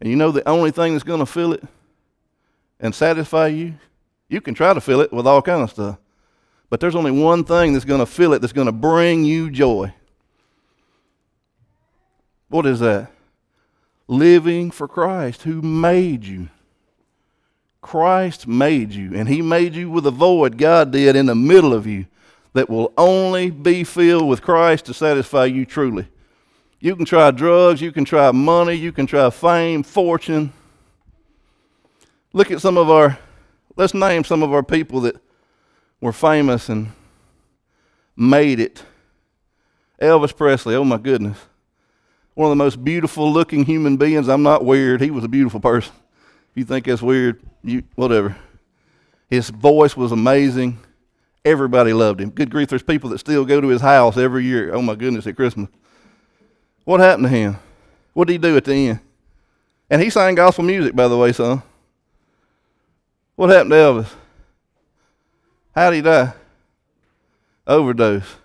And 0.00 0.08
you 0.08 0.16
know 0.16 0.30
the 0.30 0.48
only 0.48 0.70
thing 0.70 0.94
that's 0.94 1.04
going 1.04 1.20
to 1.20 1.26
fill 1.26 1.52
it 1.52 1.62
and 2.78 2.94
satisfy 2.94 3.48
you? 3.48 3.74
You 4.28 4.40
can 4.40 4.54
try 4.54 4.72
to 4.72 4.80
fill 4.80 5.00
it 5.00 5.12
with 5.12 5.26
all 5.26 5.42
kind 5.42 5.62
of 5.62 5.70
stuff. 5.70 5.98
But 6.70 6.80
there's 6.80 6.94
only 6.94 7.10
one 7.10 7.44
thing 7.44 7.74
that's 7.74 7.84
going 7.84 8.00
to 8.00 8.06
fill 8.06 8.32
it 8.32 8.38
that's 8.38 8.54
going 8.54 8.68
to 8.68 8.72
bring 8.72 9.24
you 9.24 9.50
joy. 9.50 9.92
What 12.50 12.66
is 12.66 12.80
that? 12.80 13.10
Living 14.06 14.70
for 14.70 14.86
Christ 14.86 15.42
who 15.42 15.62
made 15.62 16.24
you. 16.24 16.48
Christ 17.80 18.46
made 18.46 18.92
you, 18.92 19.14
and 19.14 19.28
He 19.28 19.40
made 19.40 19.74
you 19.74 19.88
with 19.90 20.06
a 20.06 20.10
void 20.10 20.58
God 20.58 20.90
did 20.90 21.16
in 21.16 21.26
the 21.26 21.34
middle 21.34 21.72
of 21.72 21.86
you 21.86 22.06
that 22.52 22.68
will 22.68 22.92
only 22.98 23.50
be 23.50 23.84
filled 23.84 24.28
with 24.28 24.42
Christ 24.42 24.84
to 24.86 24.94
satisfy 24.94 25.46
you 25.46 25.64
truly. 25.64 26.08
You 26.80 26.96
can 26.96 27.04
try 27.04 27.30
drugs, 27.30 27.80
you 27.80 27.92
can 27.92 28.04
try 28.04 28.30
money, 28.32 28.74
you 28.74 28.90
can 28.90 29.06
try 29.06 29.30
fame, 29.30 29.82
fortune. 29.82 30.52
Look 32.32 32.50
at 32.50 32.60
some 32.60 32.76
of 32.76 32.90
our, 32.90 33.18
let's 33.76 33.94
name 33.94 34.24
some 34.24 34.42
of 34.42 34.52
our 34.52 34.62
people 34.62 35.00
that 35.02 35.16
were 36.00 36.12
famous 36.12 36.68
and 36.68 36.92
made 38.16 38.60
it. 38.60 38.82
Elvis 40.00 40.36
Presley, 40.36 40.74
oh 40.74 40.84
my 40.84 40.98
goodness. 40.98 41.38
One 42.40 42.50
of 42.50 42.56
the 42.56 42.64
most 42.64 42.82
beautiful 42.82 43.30
looking 43.30 43.66
human 43.66 43.98
beings. 43.98 44.26
I'm 44.26 44.42
not 44.42 44.64
weird. 44.64 45.02
He 45.02 45.10
was 45.10 45.24
a 45.24 45.28
beautiful 45.28 45.60
person. 45.60 45.92
If 46.50 46.56
you 46.56 46.64
think 46.64 46.86
that's 46.86 47.02
weird, 47.02 47.38
you 47.62 47.82
whatever. 47.96 48.34
His 49.28 49.50
voice 49.50 49.94
was 49.94 50.10
amazing. 50.10 50.78
Everybody 51.44 51.92
loved 51.92 52.18
him. 52.18 52.30
Good 52.30 52.50
grief, 52.50 52.70
there's 52.70 52.82
people 52.82 53.10
that 53.10 53.18
still 53.18 53.44
go 53.44 53.60
to 53.60 53.68
his 53.68 53.82
house 53.82 54.16
every 54.16 54.46
year. 54.46 54.72
Oh 54.72 54.80
my 54.80 54.94
goodness, 54.94 55.26
at 55.26 55.36
Christmas. 55.36 55.68
What 56.84 57.00
happened 57.00 57.24
to 57.24 57.28
him? 57.28 57.58
What 58.14 58.26
did 58.26 58.32
he 58.32 58.38
do 58.38 58.56
at 58.56 58.64
the 58.64 58.72
end? 58.72 59.00
And 59.90 60.00
he 60.00 60.08
sang 60.08 60.34
gospel 60.34 60.64
music, 60.64 60.96
by 60.96 61.08
the 61.08 61.18
way, 61.18 61.32
son. 61.32 61.62
What 63.36 63.50
happened 63.50 63.72
to 63.72 63.76
Elvis? 63.76 64.14
How 65.74 65.90
did 65.90 65.96
he 65.96 66.00
die? 66.00 66.32
Overdose. 67.66 68.36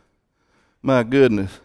My 0.82 1.02
goodness. 1.04 1.62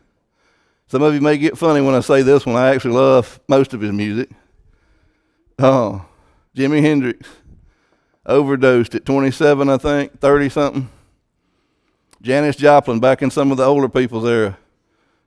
Some 0.90 1.02
of 1.02 1.14
you 1.14 1.20
may 1.20 1.38
get 1.38 1.56
funny 1.56 1.80
when 1.80 1.94
I 1.94 2.00
say 2.00 2.22
this 2.22 2.44
one. 2.44 2.56
I 2.56 2.74
actually 2.74 2.94
love 2.94 3.38
most 3.46 3.72
of 3.72 3.80
his 3.80 3.92
music. 3.92 4.28
Oh, 5.56 6.04
Jimi 6.56 6.80
Hendrix 6.80 7.28
overdosed 8.26 8.96
at 8.96 9.04
27, 9.04 9.70
I 9.70 9.78
think, 9.78 10.18
30 10.18 10.48
something. 10.48 10.90
Janis 12.20 12.56
Joplin, 12.56 12.98
back 12.98 13.22
in 13.22 13.30
some 13.30 13.52
of 13.52 13.56
the 13.56 13.64
older 13.64 13.88
people's 13.88 14.24
era. 14.24 14.58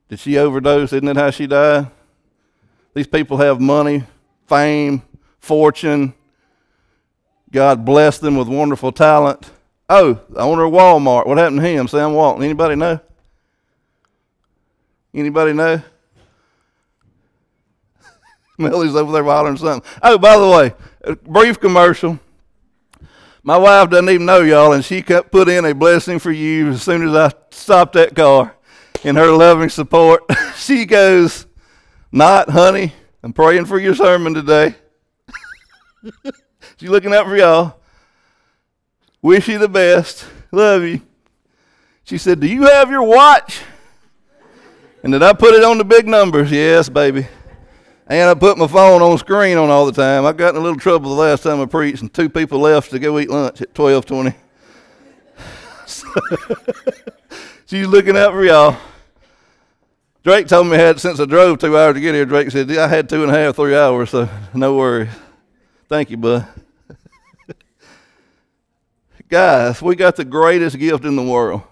Did 0.09 0.19
she 0.19 0.37
overdose? 0.37 0.91
Isn't 0.91 1.05
that 1.05 1.15
how 1.15 1.29
she 1.29 1.47
died? 1.47 1.89
These 2.93 3.07
people 3.07 3.37
have 3.37 3.61
money, 3.61 4.03
fame, 4.47 5.01
fortune. 5.39 6.13
God 7.51 7.85
blessed 7.85 8.19
them 8.19 8.35
with 8.35 8.49
wonderful 8.49 8.91
talent. 8.91 9.49
Oh, 9.87 10.19
the 10.29 10.39
owner 10.39 10.65
of 10.65 10.73
Walmart. 10.73 11.25
What 11.25 11.37
happened 11.37 11.61
to 11.61 11.65
him? 11.65 11.87
Sam 11.87 12.13
Walton. 12.13 12.43
Anybody 12.43 12.75
know? 12.75 12.99
Anybody 15.13 15.53
know? 15.53 15.81
Millie's 18.57 18.95
over 18.95 19.11
there 19.11 19.23
hollering 19.23 19.57
something. 19.57 19.89
Oh, 20.01 20.17
by 20.17 20.37
the 20.37 20.49
way, 20.49 20.73
a 21.03 21.15
brief 21.15 21.59
commercial. 21.59 22.19
My 23.43 23.57
wife 23.57 23.89
doesn't 23.89 24.09
even 24.09 24.25
know 24.25 24.41
y'all, 24.41 24.71
and 24.71 24.85
she 24.85 25.01
put 25.01 25.49
in 25.49 25.65
a 25.65 25.73
blessing 25.75 26.17
for 26.17 26.31
you 26.31 26.69
as 26.69 26.81
soon 26.81 27.07
as 27.07 27.13
I 27.13 27.31
stopped 27.51 27.93
that 27.93 28.15
car 28.15 28.55
in 29.03 29.17
her 29.17 29.31
loving 29.31 29.69
support. 29.69 30.23
she 30.55 30.85
goes, 30.85 31.45
Not, 32.11 32.49
honey, 32.49 32.93
I'm 33.21 33.33
praying 33.33 33.65
for 33.65 33.79
your 33.79 33.95
sermon 33.95 34.33
today. 34.33 34.75
She's 36.77 36.89
looking 36.89 37.13
out 37.13 37.25
for 37.25 37.35
y'all. 37.35 37.79
Wish 39.21 39.47
you 39.47 39.59
the 39.59 39.69
best. 39.69 40.25
Love 40.51 40.83
you. 40.83 41.01
She 42.05 42.17
said, 42.17 42.39
Do 42.39 42.47
you 42.47 42.63
have 42.63 42.89
your 42.89 43.03
watch? 43.03 43.61
And 45.03 45.11
did 45.11 45.21
I 45.21 45.33
put 45.33 45.53
it 45.53 45.63
on 45.65 45.77
the 45.77 45.83
big 45.83 46.07
numbers? 46.07 46.49
Yes, 46.49 46.87
baby. 46.87 47.27
And 48.07 48.29
I 48.29 48.33
put 48.33 48.57
my 48.57 48.67
phone 48.67 49.01
on 49.01 49.17
screen 49.17 49.57
on 49.57 49.69
all 49.69 49.85
the 49.85 49.91
time. 49.91 50.25
I 50.25 50.31
got 50.31 50.55
in 50.55 50.61
a 50.61 50.63
little 50.63 50.79
trouble 50.79 51.09
the 51.09 51.21
last 51.21 51.43
time 51.43 51.59
I 51.61 51.65
preached, 51.65 52.01
and 52.01 52.13
two 52.13 52.29
people 52.29 52.59
left 52.59 52.91
to 52.91 52.99
go 52.99 53.19
eat 53.19 53.29
lunch 53.29 53.61
at 53.61 53.73
twelve 53.73 54.05
twenty. 54.05 54.33
She's 57.65 57.87
looking 57.87 58.15
out 58.17 58.31
for 58.31 58.45
y'all. 58.45 58.77
Drake 60.23 60.47
told 60.47 60.67
me 60.67 60.75
I 60.75 60.79
had 60.79 61.01
since 61.01 61.19
I 61.19 61.25
drove 61.25 61.59
two 61.59 61.77
hours 61.77 61.95
to 61.95 62.01
get 62.01 62.15
here. 62.15 62.25
Drake 62.25 62.49
said 62.51 62.71
I 62.71 62.87
had 62.87 63.09
two 63.09 63.23
and 63.23 63.31
a 63.31 63.35
half, 63.35 63.57
three 63.57 63.75
hours, 63.75 64.09
so 64.11 64.29
no 64.53 64.77
worries. 64.77 65.09
Thank 65.89 66.11
you, 66.11 66.17
bud. 66.17 66.47
Guys, 69.27 69.81
we 69.81 69.95
got 69.95 70.15
the 70.15 70.23
greatest 70.23 70.77
gift 70.77 71.03
in 71.03 71.17
the 71.17 71.23
world. 71.23 71.63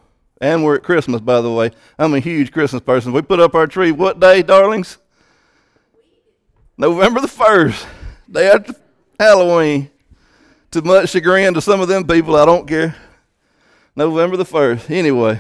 And 0.42 0.64
we're 0.64 0.76
at 0.76 0.84
Christmas, 0.84 1.22
by 1.22 1.40
the 1.40 1.52
way. 1.52 1.70
I'm 2.00 2.16
a 2.16 2.20
huge 2.20 2.52
Christmas 2.52 2.82
person. 2.82 3.14
We 3.14 3.22
put 3.22 3.40
up 3.40 3.54
our 3.54 3.68
tree 3.68 3.92
what 3.92 4.20
day, 4.20 4.42
darlings? 4.42 4.98
November 6.76 7.22
the 7.22 7.28
1st, 7.28 7.86
day 8.30 8.50
after 8.50 8.74
Halloween. 9.20 9.92
To 10.72 10.82
much 10.82 11.12
chagrin 11.12 11.54
to 11.54 11.62
some 11.62 11.80
of 11.80 11.88
them 11.88 12.08
people, 12.08 12.36
I 12.36 12.46
don't 12.46 12.68
care. 12.68 12.96
November 13.96 14.36
the 14.36 14.46
1st. 14.46 14.90
Anyway, 14.90 15.40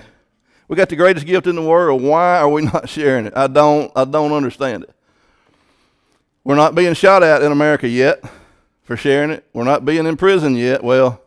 we 0.68 0.76
got 0.76 0.90
the 0.90 0.96
greatest 0.96 1.26
gift 1.26 1.48
in 1.48 1.56
the 1.56 1.64
world. 1.64 2.04
Why 2.04 2.38
are 2.38 2.50
we 2.50 2.62
not 2.66 2.88
sharing 2.88 3.26
it? 3.26 3.34
I 3.36 3.48
don't, 3.48 3.92
I 3.96 4.06
don't 4.06 4.34
understand 4.34 4.84
it. 4.84 4.94
We're 6.44 6.56
not 6.56 6.76
being 6.76 6.94
shot 6.94 7.24
at 7.24 7.42
in 7.42 7.52
America 7.52 7.88
yet 7.88 8.24
for 8.84 8.96
sharing 8.96 9.32
it. 9.32 9.48
We're 9.52 9.64
not 9.64 9.84
being 9.84 10.06
in 10.06 10.16
prison 10.16 10.56
yet. 10.56 10.84
Well, 10.84 11.22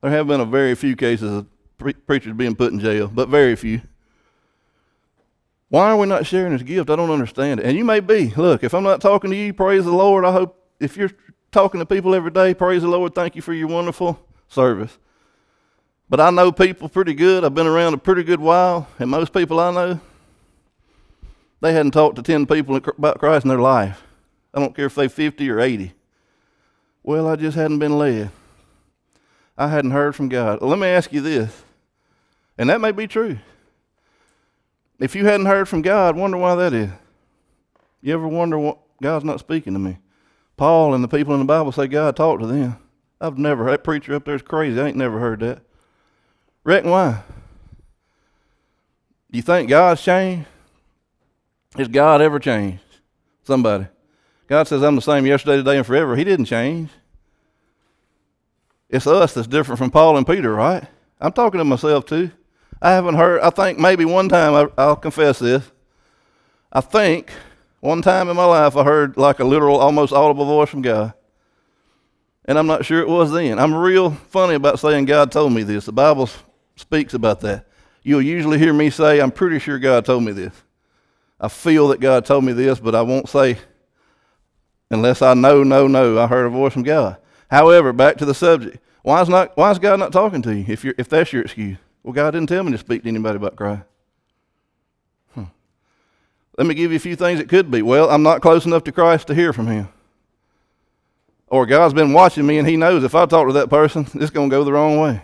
there 0.00 0.12
have 0.12 0.28
been 0.28 0.40
a 0.40 0.46
very 0.46 0.76
few 0.76 0.94
cases 0.94 1.32
of 1.32 1.46
pre- 1.78 1.94
preachers 1.94 2.34
being 2.34 2.54
put 2.54 2.72
in 2.72 2.80
jail, 2.80 3.08
but 3.12 3.28
very 3.28 3.56
few. 3.56 3.82
Why 5.68 5.90
are 5.90 5.96
we 5.96 6.06
not 6.06 6.26
sharing 6.26 6.52
this 6.52 6.62
gift? 6.62 6.90
I 6.90 6.96
don't 6.96 7.10
understand 7.10 7.60
it. 7.60 7.66
And 7.66 7.76
you 7.76 7.84
may 7.84 8.00
be. 8.00 8.32
Look, 8.36 8.62
if 8.62 8.72
I'm 8.72 8.84
not 8.84 9.00
talking 9.00 9.30
to 9.30 9.36
you, 9.36 9.52
praise 9.52 9.84
the 9.84 9.92
Lord. 9.92 10.24
I 10.24 10.32
hope 10.32 10.62
if 10.78 10.96
you're 10.96 11.10
talking 11.50 11.80
to 11.80 11.86
people 11.86 12.14
every 12.14 12.30
day, 12.30 12.54
praise 12.54 12.82
the 12.82 12.88
Lord. 12.88 13.14
Thank 13.14 13.34
you 13.34 13.42
for 13.42 13.52
your 13.52 13.68
wonderful 13.68 14.20
service. 14.48 14.96
But 16.08 16.20
I 16.20 16.30
know 16.30 16.52
people 16.52 16.88
pretty 16.88 17.14
good. 17.14 17.44
I've 17.44 17.54
been 17.54 17.66
around 17.66 17.94
a 17.94 17.98
pretty 17.98 18.22
good 18.22 18.38
while, 18.38 18.86
and 18.98 19.10
most 19.10 19.32
people 19.32 19.58
I 19.58 19.72
know, 19.72 20.00
they 21.60 21.72
hadn't 21.72 21.92
talked 21.92 22.16
to 22.16 22.22
10 22.22 22.46
people 22.46 22.76
about 22.76 23.18
Christ 23.18 23.44
in 23.44 23.48
their 23.48 23.58
life. 23.58 24.04
I 24.54 24.60
don't 24.60 24.74
care 24.74 24.86
if 24.86 24.94
they're 24.94 25.08
50 25.08 25.50
or 25.50 25.58
80. 25.58 25.92
Well, 27.02 27.26
I 27.26 27.34
just 27.34 27.56
hadn't 27.56 27.80
been 27.80 27.98
led. 27.98 28.30
I 29.58 29.68
hadn't 29.68 29.90
heard 29.90 30.14
from 30.14 30.28
God. 30.28 30.62
Let 30.62 30.78
me 30.78 30.86
ask 30.86 31.12
you 31.12 31.20
this 31.20 31.62
and 32.58 32.70
that 32.70 32.80
may 32.80 32.92
be 32.92 33.06
true. 33.06 33.38
If 34.98 35.14
you 35.14 35.26
hadn't 35.26 35.46
heard 35.46 35.68
from 35.68 35.82
God, 35.82 36.16
wonder 36.16 36.36
why 36.38 36.54
that 36.54 36.72
is. 36.72 36.90
You 38.00 38.14
ever 38.14 38.28
wonder 38.28 38.58
what 38.58 38.78
God's 39.02 39.24
not 39.24 39.40
speaking 39.40 39.74
to 39.74 39.78
me? 39.78 39.98
Paul 40.56 40.94
and 40.94 41.04
the 41.04 41.08
people 41.08 41.34
in 41.34 41.40
the 41.40 41.46
Bible 41.46 41.72
say 41.72 41.86
God 41.86 42.16
talked 42.16 42.40
to 42.40 42.46
them. 42.46 42.78
I've 43.20 43.38
never 43.38 43.70
that 43.70 43.84
preacher 43.84 44.14
up 44.14 44.24
there 44.24 44.34
is 44.34 44.42
crazy. 44.42 44.80
I 44.80 44.86
ain't 44.86 44.96
never 44.96 45.18
heard 45.18 45.40
that. 45.40 45.60
Reckon 46.64 46.90
why? 46.90 47.22
Do 49.30 49.36
you 49.36 49.42
think 49.42 49.68
God's 49.68 50.02
changed? 50.02 50.48
Has 51.76 51.88
God 51.88 52.22
ever 52.22 52.38
changed? 52.38 52.82
Somebody. 53.42 53.86
God 54.46 54.66
says, 54.66 54.82
I'm 54.82 54.96
the 54.96 55.02
same 55.02 55.26
yesterday, 55.26 55.56
today, 55.56 55.76
and 55.76 55.86
forever. 55.86 56.16
He 56.16 56.24
didn't 56.24 56.46
change. 56.46 56.90
It's 58.88 59.06
us 59.06 59.34
that's 59.34 59.48
different 59.48 59.78
from 59.78 59.90
Paul 59.90 60.16
and 60.16 60.26
Peter, 60.26 60.54
right? 60.54 60.84
I'm 61.20 61.32
talking 61.32 61.58
to 61.58 61.64
myself 61.64 62.06
too. 62.06 62.30
I 62.80 62.90
haven't 62.90 63.14
heard, 63.14 63.40
I 63.40 63.50
think 63.50 63.78
maybe 63.78 64.04
one 64.04 64.28
time, 64.28 64.70
I, 64.76 64.86
will 64.86 64.96
confess 64.96 65.38
this. 65.38 65.70
I 66.72 66.80
think 66.80 67.30
one 67.80 68.02
time 68.02 68.28
in 68.28 68.36
my 68.36 68.44
life 68.44 68.76
I 68.76 68.84
heard 68.84 69.16
like 69.16 69.38
a 69.38 69.44
literal, 69.44 69.78
almost 69.78 70.12
audible 70.12 70.44
voice 70.44 70.68
from 70.68 70.82
God. 70.82 71.14
And 72.44 72.58
I'm 72.58 72.66
not 72.66 72.84
sure 72.84 73.00
it 73.00 73.08
was 73.08 73.32
then. 73.32 73.58
I'm 73.58 73.74
real 73.74 74.10
funny 74.10 74.54
about 74.54 74.78
saying 74.78 75.06
God 75.06 75.32
told 75.32 75.52
me 75.52 75.62
this. 75.62 75.86
The 75.86 75.92
Bible 75.92 76.28
speaks 76.76 77.14
about 77.14 77.40
that. 77.40 77.66
You'll 78.02 78.22
usually 78.22 78.58
hear 78.58 78.72
me 78.72 78.90
say, 78.90 79.20
I'm 79.20 79.32
pretty 79.32 79.58
sure 79.58 79.78
God 79.78 80.04
told 80.04 80.22
me 80.22 80.32
this. 80.32 80.52
I 81.40 81.48
feel 81.48 81.88
that 81.88 82.00
God 82.00 82.24
told 82.24 82.44
me 82.44 82.52
this, 82.52 82.78
but 82.78 82.94
I 82.94 83.02
won't 83.02 83.28
say 83.28 83.58
unless 84.90 85.22
I 85.22 85.34
know, 85.34 85.64
no, 85.64 85.88
no, 85.88 86.18
I 86.18 86.26
heard 86.26 86.46
a 86.46 86.50
voice 86.50 86.72
from 86.72 86.84
God. 86.84 87.16
However, 87.50 87.92
back 87.92 88.16
to 88.18 88.24
the 88.24 88.34
subject. 88.34 88.78
Why 89.02 89.22
is, 89.22 89.28
not, 89.28 89.56
why 89.56 89.70
is 89.70 89.78
God 89.78 89.98
not 89.98 90.12
talking 90.12 90.42
to 90.42 90.54
you 90.54 90.64
if, 90.68 90.84
you're, 90.84 90.94
if 90.98 91.08
that's 91.08 91.32
your 91.32 91.42
excuse? 91.42 91.78
Well, 92.06 92.12
God 92.12 92.30
didn't 92.30 92.48
tell 92.48 92.62
me 92.62 92.70
to 92.70 92.78
speak 92.78 93.02
to 93.02 93.08
anybody 93.08 93.34
about 93.34 93.56
Christ. 93.56 93.82
Hmm. 95.34 95.46
Let 96.56 96.68
me 96.68 96.74
give 96.76 96.92
you 96.92 96.96
a 96.98 97.00
few 97.00 97.16
things 97.16 97.40
it 97.40 97.48
could 97.48 97.68
be. 97.68 97.82
Well, 97.82 98.08
I'm 98.08 98.22
not 98.22 98.40
close 98.40 98.64
enough 98.64 98.84
to 98.84 98.92
Christ 98.92 99.26
to 99.26 99.34
hear 99.34 99.52
from 99.52 99.66
Him. 99.66 99.88
Or 101.48 101.66
God's 101.66 101.94
been 101.94 102.12
watching 102.12 102.46
me 102.46 102.58
and 102.58 102.68
He 102.68 102.76
knows 102.76 103.02
if 103.02 103.16
I 103.16 103.26
talk 103.26 103.48
to 103.48 103.52
that 103.54 103.70
person, 103.70 104.06
it's 104.14 104.30
going 104.30 104.48
to 104.48 104.56
go 104.56 104.62
the 104.62 104.72
wrong 104.72 105.00
way. 105.00 105.20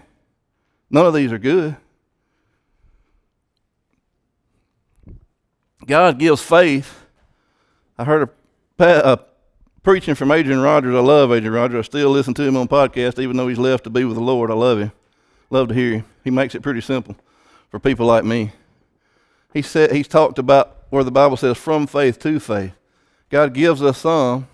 None 0.91 1.07
of 1.07 1.15
these 1.15 1.31
are 1.31 1.39
good. 1.39 1.77
God 5.87 6.19
gives 6.19 6.43
faith. 6.43 7.05
I 7.97 8.03
heard 8.03 8.29
a, 8.81 9.13
a 9.13 9.21
preaching 9.85 10.17
from 10.17 10.33
Adrian 10.33 10.61
Rogers. 10.61 10.97
I 10.97 10.99
love 10.99 11.33
Adrian 11.33 11.55
Rogers. 11.55 11.79
I 11.79 11.83
still 11.83 12.11
listen 12.11 12.35
to 12.35 12.43
him 12.43 12.57
on 12.57 12.67
podcast, 12.67 13.21
even 13.21 13.37
though 13.37 13.47
he's 13.47 13.59
left 13.59 13.85
to 13.85 13.91
be 13.91 14.05
with 14.05 14.17
the 14.17 14.23
Lord. 14.23 14.51
I 14.51 14.55
love 14.55 14.81
him. 14.81 14.91
Love 15.49 15.69
to 15.69 15.75
hear 15.75 15.93
him. 15.93 16.05
He 16.25 16.31
makes 16.31 16.55
it 16.55 16.63
pretty 16.63 16.81
simple 16.81 17.17
for 17.71 17.79
people 17.79 18.07
like 18.07 18.25
me. 18.25 18.53
He 19.53 19.63
said 19.63 19.93
he's 19.93 20.09
talked 20.09 20.39
about 20.39 20.79
where 20.91 21.05
the 21.05 21.11
Bible 21.11 21.37
says 21.37 21.57
from 21.57 21.87
faith 21.87 22.19
to 22.21 22.39
faith. 22.39 22.73
God 23.29 23.55
gives 23.55 23.83
us 23.83 23.99
some. 23.99 24.47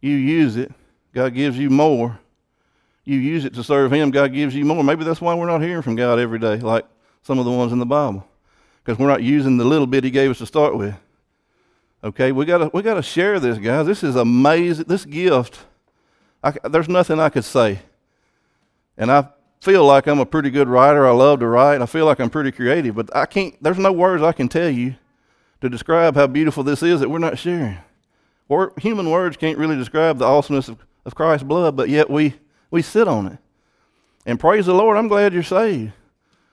You 0.00 0.14
use 0.14 0.56
it. 0.56 0.72
God 1.14 1.34
gives 1.34 1.58
you 1.58 1.70
more. 1.70 2.18
You 3.04 3.18
use 3.18 3.44
it 3.44 3.54
to 3.54 3.64
serve 3.64 3.92
Him. 3.92 4.10
God 4.10 4.32
gives 4.32 4.54
you 4.54 4.64
more. 4.64 4.84
Maybe 4.84 5.04
that's 5.04 5.20
why 5.20 5.34
we're 5.34 5.46
not 5.46 5.62
hearing 5.62 5.82
from 5.82 5.96
God 5.96 6.18
every 6.18 6.38
day, 6.38 6.56
like 6.56 6.84
some 7.22 7.38
of 7.38 7.44
the 7.44 7.50
ones 7.50 7.72
in 7.72 7.78
the 7.78 7.86
Bible, 7.86 8.26
because 8.84 8.98
we're 8.98 9.08
not 9.08 9.22
using 9.22 9.56
the 9.56 9.64
little 9.64 9.86
bit 9.86 10.04
He 10.04 10.10
gave 10.10 10.30
us 10.30 10.38
to 10.38 10.46
start 10.46 10.76
with. 10.76 10.94
Okay, 12.04 12.32
we 12.32 12.44
gotta 12.44 12.70
we 12.72 12.82
gotta 12.82 13.02
share 13.02 13.40
this, 13.40 13.58
guys. 13.58 13.86
This 13.86 14.02
is 14.02 14.16
amazing. 14.16 14.86
This 14.88 15.04
gift, 15.04 15.60
I, 16.42 16.52
there's 16.68 16.88
nothing 16.88 17.20
I 17.20 17.28
could 17.28 17.44
say, 17.44 17.80
and 18.96 19.10
I 19.10 19.28
feel 19.62 19.86
like 19.86 20.08
I'm 20.08 20.18
a 20.18 20.26
pretty 20.26 20.50
good 20.50 20.68
writer. 20.68 21.06
I 21.06 21.12
love 21.12 21.38
to 21.38 21.46
write. 21.46 21.80
I 21.80 21.86
feel 21.86 22.04
like 22.04 22.18
I'm 22.18 22.30
pretty 22.30 22.50
creative, 22.50 22.96
but 22.96 23.14
I 23.14 23.26
can't. 23.26 23.54
There's 23.62 23.78
no 23.78 23.92
words 23.92 24.20
I 24.20 24.32
can 24.32 24.48
tell 24.48 24.68
you 24.68 24.96
to 25.60 25.68
describe 25.68 26.16
how 26.16 26.26
beautiful 26.26 26.64
this 26.64 26.82
is 26.82 26.98
that 26.98 27.08
we're 27.08 27.20
not 27.20 27.38
sharing. 27.38 27.78
Or 28.48 28.72
human 28.76 29.08
words 29.08 29.36
can't 29.36 29.56
really 29.56 29.76
describe 29.76 30.18
the 30.18 30.24
awesomeness 30.24 30.68
of, 30.68 30.84
of 31.06 31.14
Christ's 31.14 31.44
blood, 31.44 31.76
but 31.76 31.88
yet 31.88 32.10
we 32.10 32.34
we 32.72 32.82
sit 32.82 33.06
on 33.06 33.28
it. 33.28 33.38
And 34.26 34.40
praise 34.40 34.66
the 34.66 34.74
Lord, 34.74 34.96
I'm 34.96 35.06
glad 35.06 35.32
you're 35.32 35.44
saved. 35.44 35.92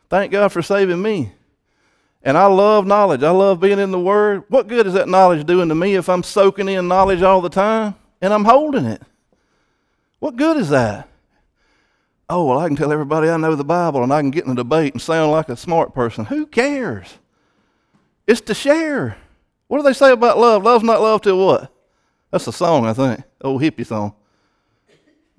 Thank 0.08 0.32
God 0.32 0.50
for 0.52 0.62
saving 0.62 1.02
me. 1.02 1.32
And 2.22 2.38
I 2.38 2.46
love 2.46 2.86
knowledge. 2.86 3.24
I 3.24 3.32
love 3.32 3.60
being 3.60 3.80
in 3.80 3.90
the 3.90 4.00
Word. 4.00 4.44
What 4.50 4.68
good 4.68 4.86
is 4.86 4.94
that 4.94 5.10
knowledge 5.10 5.48
doing 5.48 5.70
to 5.70 5.76
me 5.76 5.96
if 5.96 6.10
I'm 6.10 6.22
soaking 6.22 6.70
in 6.70 6.88
knowledge 6.88 7.24
all 7.24 7.42
the 7.42 7.50
time 7.50 7.96
and 8.22 8.32
I'm 8.32 8.46
holding 8.46 8.86
it? 8.86 9.02
What 10.20 10.36
good 10.36 10.58
is 10.58 10.70
that? 10.70 11.09
Oh, 12.30 12.46
well, 12.46 12.60
I 12.60 12.68
can 12.68 12.76
tell 12.76 12.92
everybody 12.92 13.28
I 13.28 13.38
know 13.38 13.56
the 13.56 13.64
Bible 13.64 14.04
and 14.04 14.14
I 14.14 14.22
can 14.22 14.30
get 14.30 14.46
in 14.46 14.52
a 14.52 14.56
debate 14.56 14.94
and 14.94 15.02
sound 15.02 15.32
like 15.32 15.50
a 15.50 15.58
smart 15.58 15.96
person. 15.96 16.26
Who 16.26 16.46
cares? 16.46 17.18
It's 18.28 18.42
to 18.42 18.54
share. 18.54 19.18
What 19.68 19.78
do 19.78 19.84
they 19.84 19.94
say 19.94 20.12
about 20.12 20.38
love? 20.38 20.62
Love's 20.62 20.84
not 20.84 21.02
love 21.02 21.22
till 21.22 21.44
what? 21.44 21.74
That's 22.30 22.46
a 22.46 22.52
song, 22.52 22.86
I 22.86 22.94
think. 22.94 23.24
Old 23.42 23.64
hippie 23.64 23.86
song. 23.86 24.14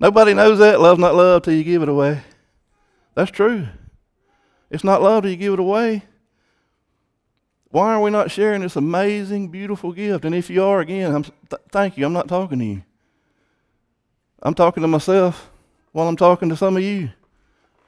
Nobody 0.01 0.33
knows 0.33 0.59
that. 0.59 0.81
Love's 0.81 0.99
not 0.99 1.15
love 1.15 1.43
till 1.43 1.53
you 1.53 1.63
give 1.63 1.81
it 1.81 1.87
away. 1.87 2.21
That's 3.15 3.31
true. 3.31 3.67
It's 4.69 4.83
not 4.83 5.01
love 5.01 5.23
till 5.23 5.31
you 5.31 5.37
give 5.37 5.53
it 5.53 5.59
away. 5.59 6.03
Why 7.69 7.93
are 7.93 8.01
we 8.01 8.11
not 8.11 8.31
sharing 8.31 8.61
this 8.61 8.75
amazing, 8.75 9.47
beautiful 9.47 9.93
gift? 9.93 10.25
And 10.25 10.35
if 10.35 10.49
you 10.49 10.61
are, 10.63 10.81
again, 10.81 11.15
I'm, 11.15 11.23
th- 11.23 11.61
thank 11.71 11.97
you. 11.97 12.05
I'm 12.05 12.11
not 12.11 12.27
talking 12.27 12.59
to 12.59 12.65
you. 12.65 12.83
I'm 14.41 14.53
talking 14.53 14.81
to 14.81 14.87
myself 14.87 15.50
while 15.91 16.07
I'm 16.07 16.15
talking 16.15 16.49
to 16.49 16.55
some 16.55 16.77
of 16.77 16.83
you. 16.83 17.09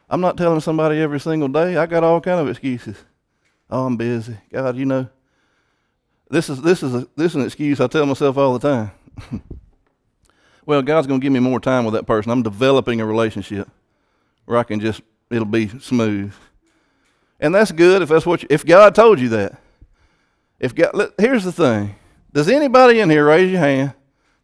I'm 0.10 0.22
not 0.22 0.38
telling 0.38 0.60
somebody 0.60 1.00
every 1.00 1.20
single 1.20 1.48
day. 1.48 1.78
I 1.78 1.86
got 1.86 2.04
all 2.04 2.22
kind 2.22 2.40
of 2.40 2.50
excuses. 2.50 2.98
Oh, 3.70 3.86
I'm 3.86 3.98
busy. 3.98 4.38
God, 4.52 4.78
you 4.78 4.86
know. 4.86 5.08
This 6.30 6.50
is 6.50 6.62
this 6.62 6.84
is 6.84 6.94
a, 6.94 7.08
this 7.16 7.32
is 7.32 7.36
an 7.36 7.46
excuse 7.46 7.80
I 7.80 7.88
tell 7.88 8.06
myself 8.06 8.38
all 8.38 8.58
the 8.58 8.68
time. 8.70 8.92
well, 10.66 10.82
God's 10.82 11.08
going 11.08 11.20
to 11.20 11.24
give 11.24 11.34
me 11.34 11.40
more 11.40 11.60
time 11.60 11.86
with 11.86 11.94
that 11.94 12.06
person. 12.06 12.32
I'm 12.32 12.44
developing 12.44 13.02
a 13.02 13.06
relationship 13.06 13.70
where 14.46 14.58
I 14.58 14.64
can 14.64 14.80
just 14.80 15.02
it'll 15.32 15.46
be 15.46 15.68
smooth. 15.80 16.34
And 17.40 17.54
that's 17.54 17.72
good 17.72 18.02
if 18.02 18.10
that's 18.10 18.26
what 18.26 18.42
you, 18.42 18.48
if 18.50 18.66
God 18.66 18.96
told 18.96 19.20
you 19.20 19.30
that. 19.30 19.60
If 20.60 20.74
God, 20.74 20.94
look, 20.94 21.14
here's 21.20 21.44
the 21.44 21.52
thing. 21.52 21.96
Does 22.32 22.50
anybody 22.50 23.00
in 23.00 23.10
here 23.10 23.28
raise 23.28 23.52
your 23.52 23.60
hand 23.60 23.94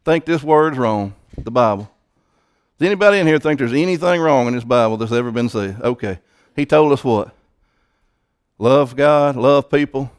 think 0.04 0.26
this 0.26 0.44
word's 0.44 0.78
wrong? 0.78 1.16
The 1.38 1.52
Bible. 1.52 1.90
Does 2.80 2.86
anybody 2.86 3.20
in 3.20 3.28
here 3.28 3.40
think 3.40 3.60
there's 3.60 3.74
anything 3.74 4.22
wrong 4.22 4.48
in 4.48 4.56
this 4.56 4.64
Bible 4.64 4.96
that's 4.96 5.12
ever 5.12 5.32
been 5.32 5.50
said? 5.50 5.82
Okay. 5.82 6.20
He 6.56 6.66
told 6.66 6.94
us 6.94 7.04
what? 7.04 7.36
Love 8.58 8.96
God, 8.96 9.36
love 9.36 9.70
people, 9.70 10.12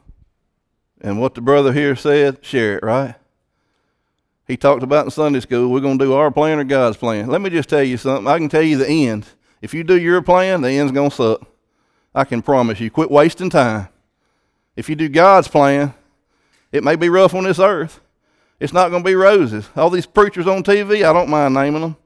and 1.01 1.19
what 1.19 1.35
the 1.35 1.41
brother 1.41 1.73
here 1.73 1.97
said, 1.97 2.45
share 2.45 2.77
it, 2.77 2.83
right? 2.83 3.15
He 4.47 4.59
talked 4.59 4.83
about 4.83 5.07
in 5.07 5.11
Sunday 5.11 5.41
school, 5.41 5.71
we're 5.71 5.81
going 5.81 5.99
to 5.99 6.05
do 6.05 6.13
our 6.13 6.31
plan 6.31 6.59
or 6.59 6.65
God's 6.65 6.99
plan. 6.99 7.29
Let 7.29 7.41
me 7.41 7.49
just 7.49 7.71
tell 7.71 7.83
you 7.83 7.97
something. 7.97 8.27
I 8.27 8.37
can 8.37 8.51
tell 8.51 8.63
you 8.63 8.77
the 8.77 8.89
end. 8.89 9.27
If 9.63 9.73
you 9.73 9.83
do 9.83 9.99
your 9.99 10.21
plan, 10.21 10.61
the 10.61 10.71
end's 10.71 10.93
going 10.93 11.11
to 11.11 11.17
suck. 11.17 11.49
I 12.15 12.25
can 12.25 12.43
promise 12.43 12.79
you. 12.79 12.91
Quit 12.91 13.11
wasting 13.11 13.49
time. 13.49 13.89
If 14.77 14.91
you 14.91 14.97
do 14.97 15.09
God's 15.09 15.49
plan, 15.49 15.95
it 16.73 16.85
may 16.85 16.97
be 16.97 17.09
rough 17.09 17.35
on 17.35 17.45
this 17.45 17.59
earth. 17.59 18.01
It's 18.59 18.73
not 18.75 18.91
going 18.91 19.03
to 19.03 19.09
be 19.09 19.15
roses. 19.15 19.69
All 19.77 19.89
these 19.89 20.07
preachers 20.07 20.47
on 20.47 20.63
TV, 20.63 21.05
I 21.09 21.13
don't 21.15 21.31
mind 21.31 21.55
naming 21.55 21.81
them. 21.81 21.97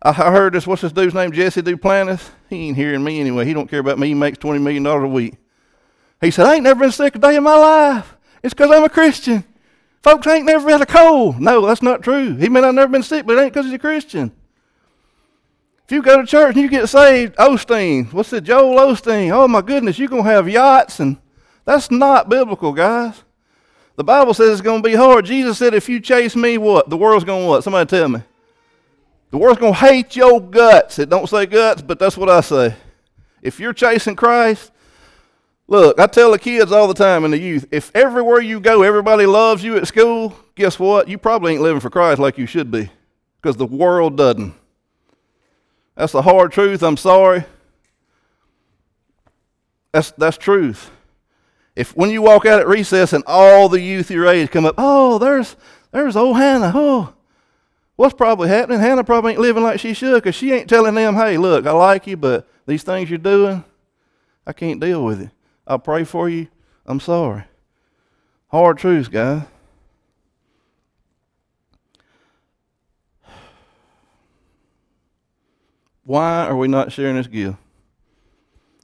I 0.00 0.12
heard 0.12 0.52
this, 0.52 0.66
what's 0.66 0.82
this 0.82 0.92
dude's 0.92 1.14
name? 1.14 1.32
Jesse 1.32 1.60
Duplantis. 1.60 2.30
He 2.48 2.68
ain't 2.68 2.76
hearing 2.76 3.02
me 3.02 3.20
anyway. 3.20 3.44
He 3.44 3.52
don't 3.52 3.68
care 3.68 3.80
about 3.80 3.98
me. 3.98 4.08
He 4.08 4.14
makes 4.14 4.38
$20 4.38 4.60
million 4.62 4.86
a 4.86 5.08
week. 5.08 5.34
He 6.20 6.30
said, 6.30 6.46
I 6.46 6.54
ain't 6.54 6.64
never 6.64 6.80
been 6.80 6.92
sick 6.92 7.16
a 7.16 7.18
day 7.18 7.36
in 7.36 7.42
my 7.42 7.56
life. 7.56 8.16
It's 8.42 8.54
because 8.54 8.70
I'm 8.70 8.84
a 8.84 8.88
Christian. 8.88 9.44
Folks 10.02 10.26
ain't 10.28 10.46
never 10.46 10.70
had 10.70 10.80
a 10.80 10.86
cold. 10.86 11.40
No, 11.40 11.66
that's 11.66 11.82
not 11.82 12.02
true. 12.02 12.36
He 12.36 12.48
may 12.48 12.60
not 12.60 12.68
have 12.68 12.74
never 12.76 12.92
been 12.92 13.02
sick, 13.02 13.26
but 13.26 13.36
it 13.36 13.40
ain't 13.42 13.52
because 13.52 13.66
he's 13.66 13.74
a 13.74 13.78
Christian. 13.78 14.32
If 15.84 15.92
you 15.92 16.02
go 16.02 16.20
to 16.20 16.26
church 16.26 16.54
and 16.54 16.62
you 16.62 16.68
get 16.68 16.88
saved, 16.88 17.34
Osteen, 17.36 18.12
what's 18.12 18.32
it, 18.32 18.44
Joel 18.44 18.76
Osteen? 18.76 19.30
Oh 19.32 19.48
my 19.48 19.62
goodness, 19.62 19.98
you're 19.98 20.08
going 20.08 20.24
to 20.24 20.30
have 20.30 20.48
yachts 20.48 21.00
and 21.00 21.16
that's 21.64 21.90
not 21.90 22.28
biblical, 22.28 22.72
guys. 22.72 23.24
The 23.96 24.04
Bible 24.04 24.32
says 24.32 24.52
it's 24.52 24.60
going 24.60 24.82
to 24.82 24.88
be 24.88 24.94
hard. 24.94 25.24
Jesus 25.24 25.58
said, 25.58 25.74
if 25.74 25.88
you 25.88 25.98
chase 25.98 26.36
me, 26.36 26.56
what? 26.56 26.88
The 26.88 26.96
world's 26.96 27.24
going 27.24 27.44
to 27.44 27.48
what? 27.48 27.64
Somebody 27.64 27.88
tell 27.88 28.08
me. 28.08 28.22
The 29.30 29.38
world's 29.38 29.60
going 29.60 29.74
to 29.74 29.78
hate 29.78 30.16
your 30.16 30.40
guts. 30.40 30.98
It 30.98 31.10
don't 31.10 31.28
say 31.28 31.46
guts, 31.46 31.82
but 31.82 31.98
that's 31.98 32.16
what 32.16 32.30
I 32.30 32.40
say. 32.40 32.74
If 33.42 33.60
you're 33.60 33.72
chasing 33.74 34.16
Christ, 34.16 34.72
look, 35.66 36.00
I 36.00 36.06
tell 36.06 36.32
the 36.32 36.38
kids 36.38 36.72
all 36.72 36.88
the 36.88 36.94
time 36.94 37.24
and 37.24 37.32
the 37.32 37.38
youth, 37.38 37.66
if 37.70 37.90
everywhere 37.94 38.40
you 38.40 38.58
go, 38.58 38.82
everybody 38.82 39.26
loves 39.26 39.62
you 39.62 39.76
at 39.76 39.86
school, 39.86 40.36
guess 40.54 40.78
what? 40.78 41.08
You 41.08 41.18
probably 41.18 41.52
ain't 41.52 41.62
living 41.62 41.80
for 41.80 41.90
Christ 41.90 42.20
like 42.20 42.38
you 42.38 42.46
should 42.46 42.70
be 42.70 42.90
because 43.40 43.56
the 43.56 43.66
world 43.66 44.16
doesn't. 44.16 44.54
That's 45.94 46.12
the 46.12 46.22
hard 46.22 46.52
truth. 46.52 46.82
I'm 46.82 46.96
sorry. 46.96 47.44
That's, 49.92 50.10
that's 50.12 50.38
truth. 50.38 50.90
If 51.76 51.96
when 51.96 52.10
you 52.10 52.22
walk 52.22 52.44
out 52.44 52.60
at 52.60 52.66
recess 52.66 53.12
and 53.12 53.22
all 53.26 53.68
the 53.68 53.80
youth 53.80 54.10
your 54.10 54.26
age 54.26 54.50
come 54.50 54.64
up, 54.64 54.74
oh, 54.78 55.18
there's 55.18 55.54
there's 55.92 56.16
old 56.16 56.36
Hannah. 56.36 56.72
Oh, 56.74 57.14
what's 57.98 58.14
probably 58.14 58.48
happening? 58.48 58.78
Hannah 58.78 59.02
probably 59.02 59.32
ain't 59.32 59.40
living 59.40 59.64
like 59.64 59.80
she 59.80 59.92
should 59.92 60.22
because 60.22 60.36
she 60.36 60.52
ain't 60.52 60.68
telling 60.68 60.94
them, 60.94 61.16
hey, 61.16 61.36
look, 61.36 61.66
I 61.66 61.72
like 61.72 62.06
you, 62.06 62.16
but 62.16 62.48
these 62.64 62.84
things 62.84 63.10
you're 63.10 63.18
doing, 63.18 63.64
I 64.46 64.52
can't 64.52 64.80
deal 64.80 65.04
with 65.04 65.20
it. 65.20 65.30
I'll 65.66 65.80
pray 65.80 66.04
for 66.04 66.28
you. 66.28 66.46
I'm 66.86 67.00
sorry. 67.00 67.44
Hard 68.46 68.78
truths, 68.78 69.08
guys. 69.08 69.42
Why 76.04 76.46
are 76.46 76.56
we 76.56 76.68
not 76.68 76.92
sharing 76.92 77.16
this 77.16 77.26
gift? 77.26 77.58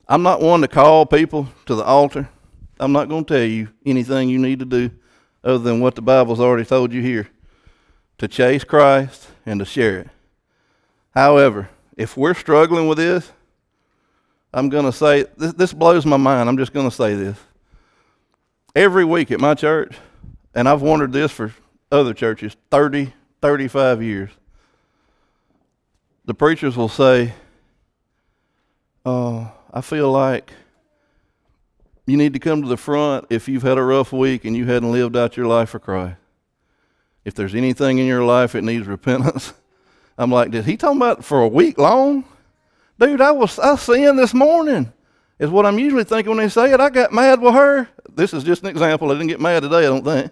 I'm 0.08 0.22
not 0.22 0.42
one 0.42 0.60
to 0.60 0.68
call 0.68 1.06
people 1.06 1.48
to 1.66 1.76
the 1.76 1.84
altar 1.84 2.28
I'm 2.80 2.92
not 2.92 3.08
going 3.08 3.24
to 3.24 3.34
tell 3.34 3.46
you 3.46 3.68
anything 3.86 4.28
you 4.28 4.38
need 4.38 4.58
to 4.58 4.64
do 4.64 4.90
other 5.44 5.58
than 5.58 5.80
what 5.80 5.94
the 5.94 6.02
Bible's 6.02 6.40
already 6.40 6.64
told 6.64 6.92
you 6.92 7.00
here 7.00 7.28
to 8.18 8.28
chase 8.28 8.64
Christ 8.64 9.28
and 9.44 9.60
to 9.60 9.64
share 9.64 10.00
it. 10.00 10.08
However, 11.14 11.68
if 11.96 12.16
we're 12.16 12.34
struggling 12.34 12.88
with 12.88 12.98
this, 12.98 13.30
I'm 14.52 14.68
going 14.68 14.84
to 14.84 14.92
say 14.92 15.26
this, 15.36 15.52
this 15.54 15.72
blows 15.72 16.06
my 16.06 16.16
mind. 16.16 16.48
I'm 16.48 16.56
just 16.56 16.72
going 16.72 16.88
to 16.88 16.94
say 16.94 17.14
this. 17.14 17.36
Every 18.74 19.04
week 19.04 19.30
at 19.30 19.40
my 19.40 19.54
church, 19.54 19.96
and 20.54 20.68
I've 20.68 20.82
wondered 20.82 21.12
this 21.12 21.32
for 21.32 21.52
other 21.90 22.14
churches 22.14 22.56
30, 22.70 23.12
35 23.40 24.02
years, 24.02 24.30
the 26.24 26.34
preachers 26.34 26.76
will 26.76 26.88
say, 26.88 27.34
Oh, 29.04 29.52
I 29.72 29.82
feel 29.82 30.10
like 30.10 30.52
you 32.06 32.16
need 32.16 32.32
to 32.32 32.38
come 32.38 32.62
to 32.62 32.68
the 32.68 32.76
front 32.76 33.26
if 33.30 33.48
you've 33.48 33.62
had 33.62 33.76
a 33.76 33.82
rough 33.82 34.12
week 34.12 34.44
and 34.44 34.56
you 34.56 34.64
hadn't 34.64 34.92
lived 34.92 35.16
out 35.16 35.36
your 35.36 35.46
life 35.46 35.70
for 35.70 35.78
Christ. 35.78 36.16
If 37.24 37.34
there's 37.34 37.54
anything 37.54 37.98
in 37.98 38.06
your 38.06 38.24
life 38.24 38.52
that 38.52 38.62
needs 38.62 38.86
repentance, 38.86 39.54
I'm 40.18 40.30
like, 40.30 40.50
did 40.50 40.64
he 40.64 40.76
talking 40.76 40.98
about 40.98 41.24
for 41.24 41.42
a 41.42 41.48
week 41.48 41.78
long? 41.78 42.24
Dude, 42.98 43.20
I 43.20 43.32
was 43.32 43.58
I 43.58 43.76
sinned 43.76 44.18
this 44.18 44.34
morning. 44.34 44.92
Is 45.38 45.50
what 45.50 45.66
I'm 45.66 45.78
usually 45.78 46.04
thinking 46.04 46.30
when 46.30 46.38
they 46.38 46.48
say 46.48 46.72
it. 46.72 46.80
I 46.80 46.90
got 46.90 47.12
mad 47.12 47.40
with 47.40 47.54
her. 47.54 47.88
This 48.14 48.32
is 48.32 48.44
just 48.44 48.62
an 48.62 48.68
example. 48.68 49.10
I 49.10 49.14
didn't 49.14 49.28
get 49.28 49.40
mad 49.40 49.64
today, 49.64 49.78
I 49.78 49.82
don't 49.82 50.04
think. 50.04 50.30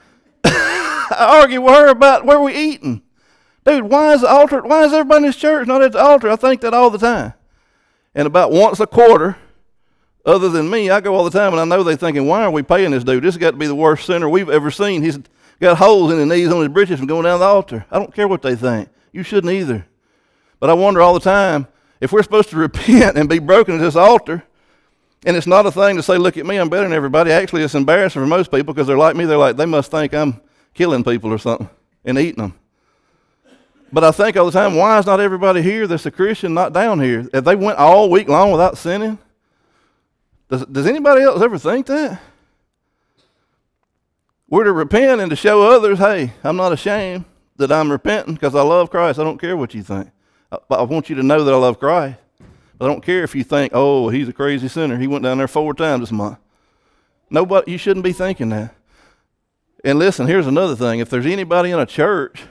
I 0.44 1.40
argue 1.40 1.60
with 1.60 1.74
her 1.74 1.88
about 1.88 2.24
where 2.24 2.40
we 2.40 2.54
eating. 2.54 3.02
Dude, 3.66 3.84
why 3.84 4.14
is 4.14 4.22
the 4.22 4.28
altar 4.28 4.62
why 4.62 4.84
is 4.84 4.92
everybody 4.94 5.18
in 5.18 5.22
this 5.24 5.36
church 5.36 5.66
not 5.66 5.82
at 5.82 5.92
the 5.92 6.00
altar? 6.00 6.30
I 6.30 6.36
think 6.36 6.62
that 6.62 6.72
all 6.72 6.88
the 6.88 6.98
time. 6.98 7.34
And 8.14 8.26
about 8.26 8.50
once 8.50 8.80
a 8.80 8.86
quarter, 8.86 9.36
other 10.24 10.48
than 10.48 10.70
me, 10.70 10.88
I 10.88 11.00
go 11.00 11.14
all 11.14 11.24
the 11.24 11.38
time 11.38 11.52
and 11.52 11.60
I 11.60 11.64
know 11.64 11.82
they're 11.82 11.96
thinking, 11.96 12.26
why 12.26 12.42
are 12.44 12.50
we 12.50 12.62
paying 12.62 12.92
this 12.92 13.04
dude? 13.04 13.22
This 13.22 13.34
has 13.34 13.40
got 13.40 13.50
to 13.50 13.56
be 13.56 13.66
the 13.66 13.74
worst 13.74 14.06
sinner 14.06 14.28
we've 14.28 14.48
ever 14.48 14.70
seen. 14.70 15.02
He's 15.02 15.18
got 15.60 15.78
holes 15.78 16.12
in 16.12 16.18
his 16.18 16.28
knees 16.28 16.52
on 16.52 16.60
his 16.60 16.68
britches 16.68 16.98
from 16.98 17.06
going 17.08 17.24
down 17.24 17.40
the 17.40 17.46
altar. 17.46 17.84
I 17.90 17.98
don't 17.98 18.14
care 18.14 18.28
what 18.28 18.42
they 18.42 18.54
think. 18.54 18.88
You 19.12 19.22
shouldn't 19.22 19.52
either. 19.52 19.86
But 20.60 20.70
I 20.70 20.74
wonder 20.74 21.00
all 21.00 21.14
the 21.14 21.20
time 21.20 21.66
if 22.00 22.12
we're 22.12 22.22
supposed 22.22 22.50
to 22.50 22.56
repent 22.58 23.16
and 23.16 23.28
be 23.28 23.38
broken 23.38 23.74
at 23.74 23.80
this 23.80 23.96
altar, 23.96 24.44
and 25.26 25.36
it's 25.36 25.46
not 25.46 25.66
a 25.66 25.72
thing 25.72 25.96
to 25.96 26.02
say, 26.02 26.16
look 26.16 26.36
at 26.36 26.46
me, 26.46 26.56
I'm 26.56 26.68
better 26.68 26.84
than 26.84 26.92
everybody. 26.92 27.32
Actually, 27.32 27.62
it's 27.62 27.74
embarrassing 27.74 28.22
for 28.22 28.26
most 28.26 28.50
people 28.50 28.72
because 28.72 28.86
they're 28.86 28.98
like 28.98 29.16
me. 29.16 29.24
They're 29.24 29.36
like, 29.36 29.56
they 29.56 29.66
must 29.66 29.90
think 29.90 30.14
I'm 30.14 30.40
killing 30.74 31.02
people 31.02 31.32
or 31.32 31.38
something 31.38 31.68
and 32.04 32.18
eating 32.18 32.42
them. 32.42 32.54
But 33.92 34.04
I 34.04 34.12
think 34.12 34.36
all 34.36 34.46
the 34.46 34.52
time, 34.52 34.76
why 34.76 34.98
is 34.98 35.06
not 35.06 35.18
everybody 35.18 35.62
here 35.62 35.86
that's 35.86 36.06
a 36.06 36.10
Christian 36.10 36.54
not 36.54 36.72
down 36.72 37.00
here? 37.00 37.28
If 37.32 37.44
they 37.44 37.56
went 37.56 37.78
all 37.78 38.10
week 38.10 38.28
long 38.28 38.52
without 38.52 38.76
sinning, 38.78 39.18
does, 40.48 40.64
does 40.66 40.86
anybody 40.86 41.22
else 41.22 41.42
ever 41.42 41.58
think 41.58 41.86
that? 41.86 42.20
We're 44.50 44.64
to 44.64 44.72
repent 44.72 45.20
and 45.20 45.30
to 45.30 45.36
show 45.36 45.62
others, 45.62 45.98
hey, 45.98 46.32
I'm 46.42 46.56
not 46.56 46.72
ashamed 46.72 47.26
that 47.56 47.70
I'm 47.70 47.90
repenting 47.90 48.34
because 48.34 48.54
I 48.54 48.62
love 48.62 48.90
Christ. 48.90 49.18
I 49.18 49.24
don't 49.24 49.38
care 49.38 49.56
what 49.56 49.74
you 49.74 49.82
think. 49.82 50.10
I, 50.50 50.58
I 50.70 50.82
want 50.82 51.10
you 51.10 51.16
to 51.16 51.22
know 51.22 51.44
that 51.44 51.52
I 51.52 51.56
love 51.56 51.78
Christ. 51.78 52.18
I 52.80 52.86
don't 52.86 53.04
care 53.04 53.24
if 53.24 53.34
you 53.34 53.44
think, 53.44 53.72
oh, 53.74 54.08
he's 54.08 54.28
a 54.28 54.32
crazy 54.32 54.68
sinner. 54.68 54.96
He 54.98 55.06
went 55.06 55.24
down 55.24 55.38
there 55.38 55.48
four 55.48 55.74
times 55.74 56.00
this 56.00 56.12
month. 56.12 56.38
Nobody, 57.28 57.72
you 57.72 57.78
shouldn't 57.78 58.04
be 58.04 58.12
thinking 58.12 58.48
that. 58.50 58.74
And 59.84 59.98
listen, 59.98 60.26
here's 60.26 60.46
another 60.46 60.76
thing. 60.76 61.00
If 61.00 61.10
there's 61.10 61.26
anybody 61.26 61.70
in 61.70 61.78
a 61.78 61.86
church 61.86 62.44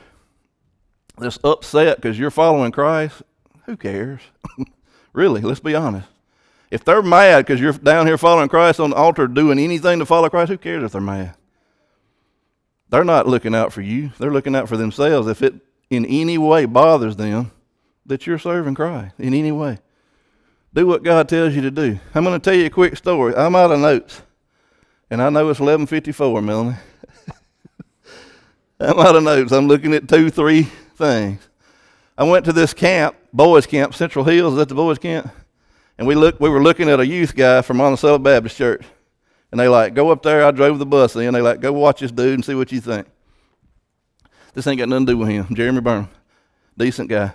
that's 1.18 1.40
upset 1.44 1.98
because 1.98 2.20
you're 2.20 2.30
following 2.30 2.72
Christ, 2.72 3.24
who 3.66 3.76
cares? 3.76 4.22
really, 5.14 5.42
let's 5.42 5.60
be 5.60 5.76
honest. 5.76 6.08
If 6.70 6.84
they're 6.84 7.02
mad 7.02 7.46
because 7.46 7.62
you're 7.62 7.74
down 7.74 8.06
here 8.08 8.18
following 8.18 8.50
Christ 8.50 8.80
on 8.80 8.92
the 8.92 8.96
altar 8.98 9.28
doing 9.28 9.58
anything 9.58 10.00
to 10.00 10.06
follow 10.06 10.30
Christ, 10.30 10.52
who 10.52 10.58
cares 10.58 10.84
if 10.84 10.92
they're 10.92 11.02
mad? 11.02 11.36
They're 12.90 13.04
not 13.04 13.28
looking 13.28 13.54
out 13.54 13.74
for 13.74 13.82
you. 13.82 14.12
They're 14.18 14.32
looking 14.32 14.56
out 14.56 14.70
for 14.70 14.78
themselves. 14.78 15.28
If 15.28 15.42
it 15.42 15.56
in 15.90 16.06
any 16.06 16.38
way 16.38 16.66
bothers 16.66 17.16
them 17.16 17.52
that 18.06 18.26
you're 18.26 18.40
serving 18.40 18.76
Christ, 18.76 19.16
in 19.20 19.34
any 19.34 19.52
way, 19.52 19.80
do 20.74 20.88
what 20.88 21.04
God 21.04 21.28
tells 21.28 21.56
you 21.56 21.62
to 21.62 21.72
do. 21.72 22.00
I'm 22.14 22.24
going 22.24 22.40
to 22.40 22.44
tell 22.44 22.58
you 22.58 22.66
a 22.66 22.70
quick 22.70 22.96
story. 22.96 23.36
I'm 23.36 23.56
out 23.56 23.72
of 23.72 23.80
notes, 23.80 24.22
and 25.10 25.22
I 25.22 25.30
know 25.30 25.50
it's 25.50 25.60
11:54, 25.60 26.44
Melanie. 26.44 26.78
I'm 28.80 29.00
out 29.00 29.16
of 29.16 29.24
notes. 29.24 29.52
I'm 29.52 29.68
looking 29.68 29.94
at 29.94 30.08
two, 30.08 30.30
three 30.30 30.64
things. 30.96 31.48
I 32.18 32.24
went 32.24 32.46
to 32.46 32.54
this 32.54 32.74
camp, 32.74 33.16
boys 33.34 33.66
camp, 33.66 33.94
Central 33.94 34.24
Hills. 34.26 34.54
Is 34.54 34.60
that 34.60 34.70
the 34.70 34.76
boys 34.76 34.98
camp? 34.98 35.30
And 35.98 36.08
we 36.08 36.16
looked. 36.16 36.40
We 36.40 36.50
were 36.50 36.64
looking 36.64 36.90
at 36.90 37.00
a 37.00 37.06
youth 37.06 37.36
guy 37.36 37.62
from 37.62 37.78
Monticello 37.78 38.20
Baptist 38.20 38.58
Church. 38.58 38.86
And 39.52 39.60
they 39.60 39.68
like, 39.68 39.94
go 39.94 40.10
up 40.12 40.24
there. 40.24 40.46
I 40.46 40.52
drove 40.52 40.80
the 40.80 40.86
bus 40.86 41.16
in. 41.16 41.34
They 41.34 41.42
like, 41.42 41.62
go 41.62 41.72
watch 41.72 42.02
this 42.02 42.12
dude 42.12 42.34
and 42.34 42.46
see 42.46 42.56
what 42.56 42.72
you 42.72 42.82
think. 42.82 43.08
This 44.54 44.68
ain't 44.68 44.80
got 44.80 44.90
nothing 44.90 45.06
to 45.06 45.14
do 45.14 45.18
with 45.18 45.30
him. 45.30 45.54
Jeremy 45.54 45.82
Burnham. 45.82 46.10
Decent 46.78 47.10
guy. 47.10 47.34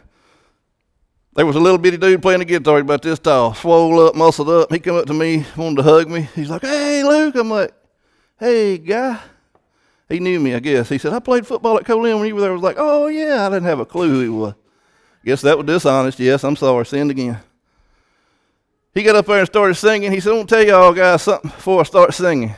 There 1.35 1.46
was 1.46 1.57
a 1.57 1.61
little 1.61 1.79
bitty 1.79 1.96
dude 1.96 2.20
playing 2.20 2.40
the 2.40 2.44
guitar 2.44 2.79
about 2.79 3.01
this 3.01 3.18
tall, 3.18 3.55
swole 3.55 4.07
up, 4.07 4.14
muscled 4.14 4.51
up. 4.51 4.70
He 4.70 4.79
come 4.79 4.96
up 4.96 5.07
to 5.07 5.14
me, 5.14 5.46
wanted 5.57 5.77
to 5.77 5.83
hug 5.83 6.09
me. 6.11 6.29
He's 6.35 6.51
like, 6.51 6.61
hey, 6.61 7.03
Luke. 7.03 7.35
I'm 7.37 7.48
like, 7.48 7.72
hey, 8.38 8.77
guy. 8.77 9.18
He 10.11 10.20
knew 10.20 10.38
me, 10.38 10.55
I 10.55 10.59
guess. 10.59 10.90
He 10.90 10.98
said, 10.98 11.14
I 11.14 11.20
played 11.20 11.46
football 11.46 11.79
at 11.79 11.87
Co-Lin 11.87 12.18
when 12.18 12.29
you 12.29 12.35
were 12.35 12.42
there. 12.42 12.51
I 12.51 12.55
was 12.55 12.62
like, 12.62 12.77
oh, 12.79 13.07
yeah. 13.07 13.46
I 13.46 13.48
didn't 13.48 13.64
have 13.64 13.81
a 13.81 13.87
clue 13.87 14.11
who 14.11 14.20
he 14.20 14.29
was. 14.29 14.55
Guess 15.25 15.40
that 15.42 15.57
was 15.57 15.66
dishonest. 15.66 16.18
Yes, 16.18 16.44
I'm 16.44 16.57
sorry. 16.57 16.85
Sinned 16.85 17.11
again. 17.11 17.38
He 18.94 19.02
got 19.02 19.16
up 19.16 19.26
there 19.26 19.38
and 19.38 19.46
started 19.46 19.74
singing. 19.74 20.12
He 20.12 20.20
said, 20.20 20.31
I'm 20.31 20.37
going 20.37 20.46
to 20.46 20.55
tell 20.55 20.66
y'all 20.66 20.92
guys 20.92 21.22
something 21.22 21.50
before 21.50 21.81
I 21.81 21.85
start 21.85 22.12
singing. 22.12 22.55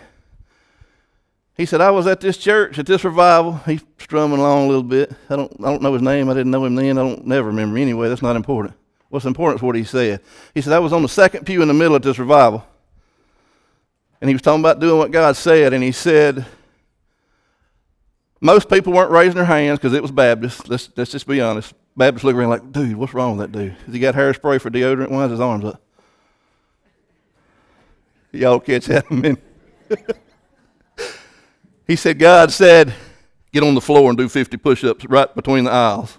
He 1.57 1.67
said, 1.67 1.81
I 1.81 1.91
was 1.91 2.09
at 2.09 2.21
this 2.21 2.37
church, 2.37 2.79
at 2.81 2.87
this 2.87 3.05
revival. 3.05 3.55
He's 3.59 3.85
strumming 3.99 4.41
along 4.41 4.65
a 4.65 4.67
little 4.67 4.83
bit. 4.83 5.13
I 5.31 5.37
don't, 5.37 5.53
I 5.61 5.71
don't 5.71 5.83
know 5.83 5.93
his 5.93 6.03
name. 6.03 6.29
I 6.29 6.35
didn't 6.35 6.51
know 6.51 6.65
him 6.65 6.75
then. 6.75 6.99
I 6.99 7.03
don't 7.03 7.25
never 7.27 7.49
remember 7.49 7.79
anyway. 7.79 8.09
That's 8.09 8.23
not 8.23 8.35
important. 8.35 8.75
What's 9.09 9.27
important 9.27 9.61
is 9.61 9.63
what 9.63 9.77
he 9.77 9.85
said. 9.85 10.21
He 10.53 10.61
said, 10.61 10.73
I 10.73 10.81
was 10.81 10.93
on 10.93 11.03
the 11.03 11.09
second 11.09 11.47
pew 11.47 11.63
in 11.63 11.69
the 11.69 11.75
middle 11.75 11.95
of 11.95 12.03
this 12.03 12.19
revival. 12.19 12.67
And 14.21 14.29
he 14.29 14.35
was 14.35 14.43
talking 14.43 14.61
about 14.61 14.81
doing 14.81 14.99
what 14.99 15.13
God 15.13 15.37
said. 15.37 15.73
And 15.73 15.85
he 15.85 15.93
said, 15.93 16.45
most 18.41 18.69
people 18.69 18.93
weren't 18.93 19.13
raising 19.13 19.37
their 19.37 19.45
hands 19.45 19.79
because 19.79 19.93
it 19.93 20.03
was 20.03 20.11
Baptist. 20.11 20.69
Let's, 20.69 20.91
let's 20.97 21.13
just 21.13 21.29
be 21.29 21.41
honest. 21.41 21.73
Baptists 21.97 22.25
look 22.25 22.35
around 22.35 22.51
like, 22.51 22.73
dude, 22.73 22.97
what's 22.97 23.15
wrong 23.15 23.37
with 23.37 23.53
that 23.53 23.57
dude? 23.57 23.77
Has 23.87 23.95
he 23.95 24.01
got 24.01 24.17
hairspray 24.17 24.61
for 24.61 24.71
deodorant? 24.71 25.11
Why 25.11 25.27
is 25.27 25.31
his 25.31 25.39
arms 25.39 25.67
up? 25.67 25.84
Y'all 28.35 28.61
catch 28.61 28.87
that 28.87 29.11
a 29.11 29.15
minute. 29.15 29.43
he 31.87 31.97
said, 31.97 32.19
God 32.19 32.51
said, 32.53 32.95
get 33.53 33.63
on 33.63 33.75
the 33.75 33.81
floor 33.81 34.09
and 34.09 34.19
do 34.19 34.29
50 34.29 34.57
push 34.57 34.85
ups 34.85 35.05
right 35.07 35.33
between 35.35 35.65
the 35.65 35.71
aisles. 35.71 36.19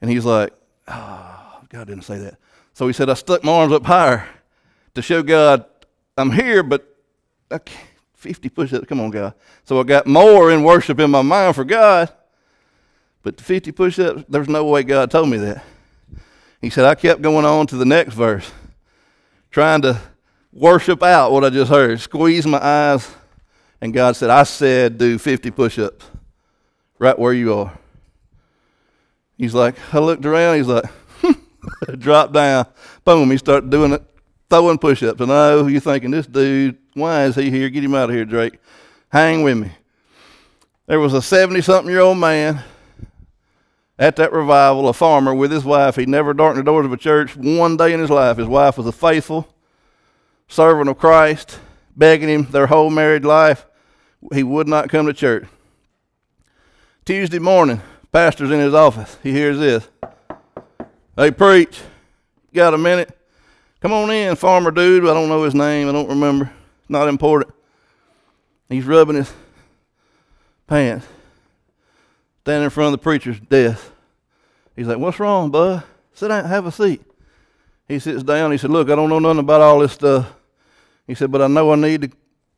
And 0.00 0.10
he's 0.10 0.24
like, 0.24 0.52
oh, 0.88 1.60
God 1.68 1.86
didn't 1.86 2.04
say 2.04 2.18
that. 2.18 2.38
So 2.72 2.86
he 2.86 2.92
said, 2.92 3.10
I 3.10 3.14
stuck 3.14 3.44
my 3.44 3.52
arms 3.52 3.72
up 3.72 3.84
higher 3.84 4.26
to 4.94 5.02
show 5.02 5.22
God 5.22 5.64
I'm 6.16 6.30
here, 6.30 6.62
but 6.62 6.96
I 7.50 7.58
50 8.14 8.48
push 8.50 8.72
ups, 8.72 8.86
come 8.86 9.00
on, 9.00 9.10
God. 9.10 9.34
So 9.64 9.80
I 9.80 9.82
got 9.82 10.06
more 10.06 10.52
in 10.52 10.62
worship 10.62 11.00
in 11.00 11.10
my 11.10 11.22
mind 11.22 11.54
for 11.54 11.64
God. 11.64 12.12
But 13.22 13.36
the 13.36 13.42
50 13.42 13.72
push 13.72 13.98
ups, 13.98 14.24
there's 14.28 14.48
no 14.48 14.64
way 14.64 14.82
God 14.82 15.10
told 15.10 15.28
me 15.28 15.38
that. 15.38 15.64
He 16.60 16.70
said, 16.70 16.84
I 16.84 16.94
kept 16.94 17.22
going 17.22 17.44
on 17.44 17.66
to 17.68 17.76
the 17.76 17.84
next 17.84 18.14
verse, 18.14 18.50
trying 19.50 19.82
to 19.82 20.00
worship 20.52 21.02
out 21.02 21.32
what 21.32 21.44
I 21.44 21.50
just 21.50 21.70
heard, 21.70 22.00
squeeze 22.00 22.46
my 22.46 22.62
eyes. 22.62 23.10
And 23.80 23.92
God 23.92 24.14
said, 24.16 24.30
I 24.30 24.44
said, 24.44 24.98
do 24.98 25.18
50 25.18 25.50
push 25.50 25.78
ups 25.78 26.04
right 26.98 27.18
where 27.18 27.32
you 27.32 27.54
are. 27.54 27.78
He's 29.36 29.54
like, 29.54 29.74
I 29.92 29.98
looked 29.98 30.24
around, 30.24 30.56
he's 30.58 30.68
like, 30.68 30.84
drop 31.98 32.32
down. 32.32 32.66
Boom, 33.04 33.30
he 33.30 33.38
started 33.38 33.70
doing 33.70 33.92
it, 33.92 34.02
throwing 34.48 34.78
push 34.78 35.02
ups. 35.02 35.20
And 35.20 35.28
know 35.28 35.66
you're 35.66 35.80
thinking, 35.80 36.12
this 36.12 36.26
dude, 36.26 36.78
why 36.94 37.24
is 37.24 37.34
he 37.34 37.50
here? 37.50 37.68
Get 37.70 37.82
him 37.82 37.94
out 37.94 38.10
of 38.10 38.14
here, 38.14 38.24
Drake. 38.24 38.58
Hang 39.08 39.42
with 39.42 39.58
me. 39.58 39.72
There 40.86 41.00
was 41.00 41.14
a 41.14 41.22
70 41.22 41.60
something 41.62 41.90
year 41.90 42.00
old 42.00 42.18
man 42.18 42.62
at 43.98 44.16
that 44.16 44.32
revival, 44.32 44.88
a 44.88 44.92
farmer 44.92 45.34
with 45.34 45.50
his 45.50 45.64
wife. 45.64 45.96
He 45.96 46.06
never 46.06 46.34
darkened 46.34 46.60
the 46.60 46.70
doors 46.70 46.86
of 46.86 46.92
a 46.92 46.96
church 46.96 47.36
one 47.36 47.76
day 47.76 47.92
in 47.92 48.00
his 48.00 48.10
life. 48.10 48.36
His 48.36 48.46
wife 48.46 48.78
was 48.78 48.86
a 48.86 48.92
faithful, 48.92 49.51
servant 50.52 50.90
of 50.90 50.98
Christ, 50.98 51.58
begging 51.96 52.28
him 52.28 52.44
their 52.44 52.66
whole 52.66 52.90
married 52.90 53.24
life. 53.24 53.64
He 54.34 54.42
would 54.42 54.68
not 54.68 54.90
come 54.90 55.06
to 55.06 55.14
church. 55.14 55.46
Tuesday 57.06 57.38
morning, 57.38 57.80
pastor's 58.12 58.50
in 58.50 58.60
his 58.60 58.74
office. 58.74 59.16
He 59.22 59.32
hears 59.32 59.58
this. 59.58 59.88
Hey, 61.16 61.30
preach. 61.30 61.80
Got 62.52 62.74
a 62.74 62.78
minute? 62.78 63.18
Come 63.80 63.94
on 63.94 64.10
in, 64.10 64.36
farmer 64.36 64.70
dude. 64.70 65.04
I 65.04 65.14
don't 65.14 65.30
know 65.30 65.42
his 65.42 65.54
name. 65.54 65.88
I 65.88 65.92
don't 65.92 66.08
remember. 66.08 66.52
Not 66.86 67.08
important. 67.08 67.54
He's 68.68 68.84
rubbing 68.84 69.16
his 69.16 69.32
pants, 70.66 71.06
standing 72.42 72.64
in 72.64 72.70
front 72.70 72.92
of 72.94 73.00
the 73.00 73.02
preacher's 73.02 73.40
desk. 73.40 73.90
He's 74.76 74.86
like, 74.86 74.98
What's 74.98 75.18
wrong, 75.18 75.50
bud? 75.50 75.82
Sit 76.12 76.28
down, 76.28 76.44
have 76.44 76.66
a 76.66 76.72
seat. 76.72 77.02
He 77.88 77.98
sits 77.98 78.22
down. 78.22 78.52
He 78.52 78.58
said, 78.58 78.70
Look, 78.70 78.90
I 78.90 78.94
don't 78.94 79.08
know 79.08 79.18
nothing 79.18 79.40
about 79.40 79.62
all 79.62 79.78
this 79.78 79.92
stuff. 79.92 80.32
He 81.06 81.14
said, 81.14 81.30
but 81.30 81.42
I 81.42 81.46
know 81.46 81.72
I 81.72 81.76
need 81.76 82.02
to 82.02 82.10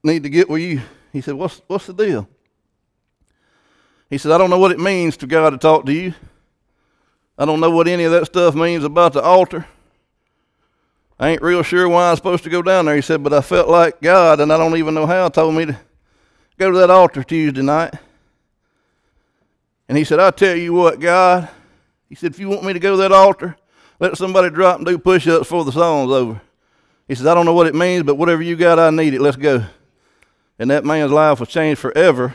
need 0.03 0.23
to 0.23 0.29
get 0.29 0.49
with 0.49 0.63
you. 0.63 0.83
He 1.13 1.21
said, 1.21 1.35
what's 1.35 1.63
what's 1.67 1.87
the 1.87 1.95
deal? 1.95 2.29
He 4.11 4.19
said, 4.19 4.33
I 4.33 4.39
don't 4.39 4.51
know 4.51 4.59
what 4.59 4.73
it 4.73 4.79
means 4.79 5.17
to 5.19 5.27
God 5.27 5.51
to 5.51 5.59
talk 5.59 5.87
to 5.87 5.93
you. 5.93 6.15
I 7.37 7.45
don't 7.45 7.61
know 7.61 7.71
what 7.71 7.89
any 7.89 8.05
of 8.05 8.13
that 8.13 8.27
stuff 8.27 8.55
means 8.55 8.85
about 8.85 9.13
the 9.13 9.23
altar. 9.23 9.67
I 11.19 11.31
ain't 11.31 11.43
real 11.43 11.63
sure 11.63 11.89
why 11.89 12.11
I'm 12.11 12.17
supposed 12.17 12.45
to 12.45 12.51
go 12.51 12.63
down 12.63 12.87
there. 12.87 12.97
He 12.97 13.01
said, 13.01 13.23
but 13.23 13.33
I 13.33 13.41
felt 13.41 13.69
like 13.69 14.01
God, 14.01 14.41
and 14.41 14.53
I 14.53 14.59
don't 14.59 14.77
even 14.77 14.95
know 14.95 15.07
how, 15.07 15.29
told 15.29 15.55
me 15.55 15.67
to 15.67 15.79
go 16.59 16.71
to 16.71 16.79
that 16.79 16.91
altar 16.91 17.23
Tuesday 17.23 17.63
night. 17.63 17.95
And 19.89 19.99
he 19.99 20.05
said, 20.05 20.19
I'll 20.21 20.33
tell 20.33 20.57
you 20.57 20.73
what, 20.73 21.01
God. 21.01 21.49
He 22.09 22.15
said, 22.15 22.33
if 22.33 22.39
you 22.39 22.49
want 22.49 22.65
me 22.65 22.73
to 22.73 22.79
go 22.79 22.93
to 22.93 22.97
that 22.99 23.13
altar, 23.13 23.57
let 24.01 24.17
somebody 24.17 24.51
drop 24.51 24.79
and 24.79 24.87
do 24.87 24.99
push 24.99 25.27
ups 25.27 25.41
before 25.41 25.65
the 25.65 25.73
song's 25.73 26.11
over. 26.11 26.41
He 27.09 27.15
says, 27.15 27.27
I 27.27 27.35
don't 27.35 27.45
know 27.45 27.53
what 27.53 27.67
it 27.67 27.75
means, 27.75 28.05
but 28.05 28.17
whatever 28.17 28.43
you 28.43 28.57
got, 28.57 28.79
I 28.79 28.91
need 28.91 29.15
it. 29.15 29.21
Let's 29.21 29.37
go. 29.37 29.65
And 30.59 30.71
that 30.71 30.85
man's 30.85 31.13
life 31.13 31.41
was 31.41 31.49
changed 31.49 31.81
forever 31.81 32.35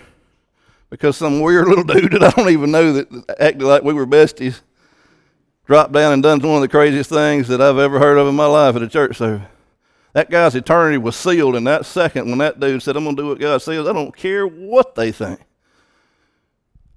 because 0.90 1.18
some 1.18 1.40
weird 1.42 1.68
little 1.68 1.84
dude 1.86 2.12
that 2.14 2.24
I 2.24 2.30
don't 2.32 2.50
even 2.50 2.72
know 2.72 2.94
that 2.94 3.36
acted 3.40 3.64
like 3.64 3.84
we 3.84 3.94
were 3.94 4.08
besties 4.08 4.62
dropped 5.66 5.94
down 5.94 6.14
and 6.14 6.24
done 6.24 6.40
one 6.40 6.56
of 6.56 6.62
the 6.62 6.68
craziest 6.68 7.12
things 7.12 7.48
that 7.48 7.62
I've 7.62 7.78
ever 7.78 8.00
heard 8.00 8.18
of 8.18 8.28
in 8.28 8.36
my 8.36 8.48
life 8.48 8.76
at 8.76 8.82
a 8.82 8.88
church 8.88 9.18
service. 9.18 9.48
That 10.14 10.32
guy's 10.32 10.56
eternity 10.56 10.98
was 10.98 11.16
sealed 11.16 11.56
in 11.56 11.64
that 11.66 11.86
second 11.86 12.28
when 12.28 12.40
that 12.40 12.60
dude 12.60 12.82
said, 12.82 12.98
I'm 12.98 13.04
going 13.04 13.16
to 13.16 13.22
do 13.22 13.28
what 13.28 13.40
God 13.40 13.62
says. 13.62 13.88
I 13.88 13.94
don't 13.94 14.16
care 14.16 14.48
what 14.48 14.96
they 14.96 15.12
think. 15.12 15.40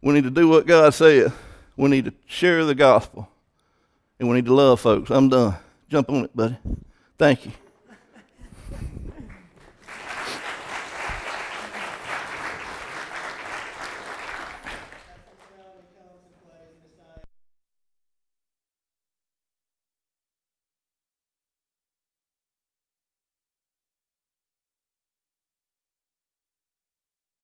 We 0.00 0.14
need 0.14 0.24
to 0.24 0.30
do 0.30 0.48
what 0.48 0.66
God 0.66 0.94
says. 0.94 1.30
We 1.76 1.90
need 1.90 2.06
to 2.06 2.14
share 2.26 2.64
the 2.64 2.74
gospel. 2.74 3.28
And 4.18 4.28
we 4.28 4.36
need 4.36 4.46
to 4.46 4.54
love 4.54 4.80
folks. 4.80 5.10
I'm 5.10 5.28
done. 5.28 5.56
Jump 5.90 6.08
on 6.08 6.24
it, 6.24 6.34
buddy. 6.34 6.56
Thank 7.18 7.44
you. 7.44 7.52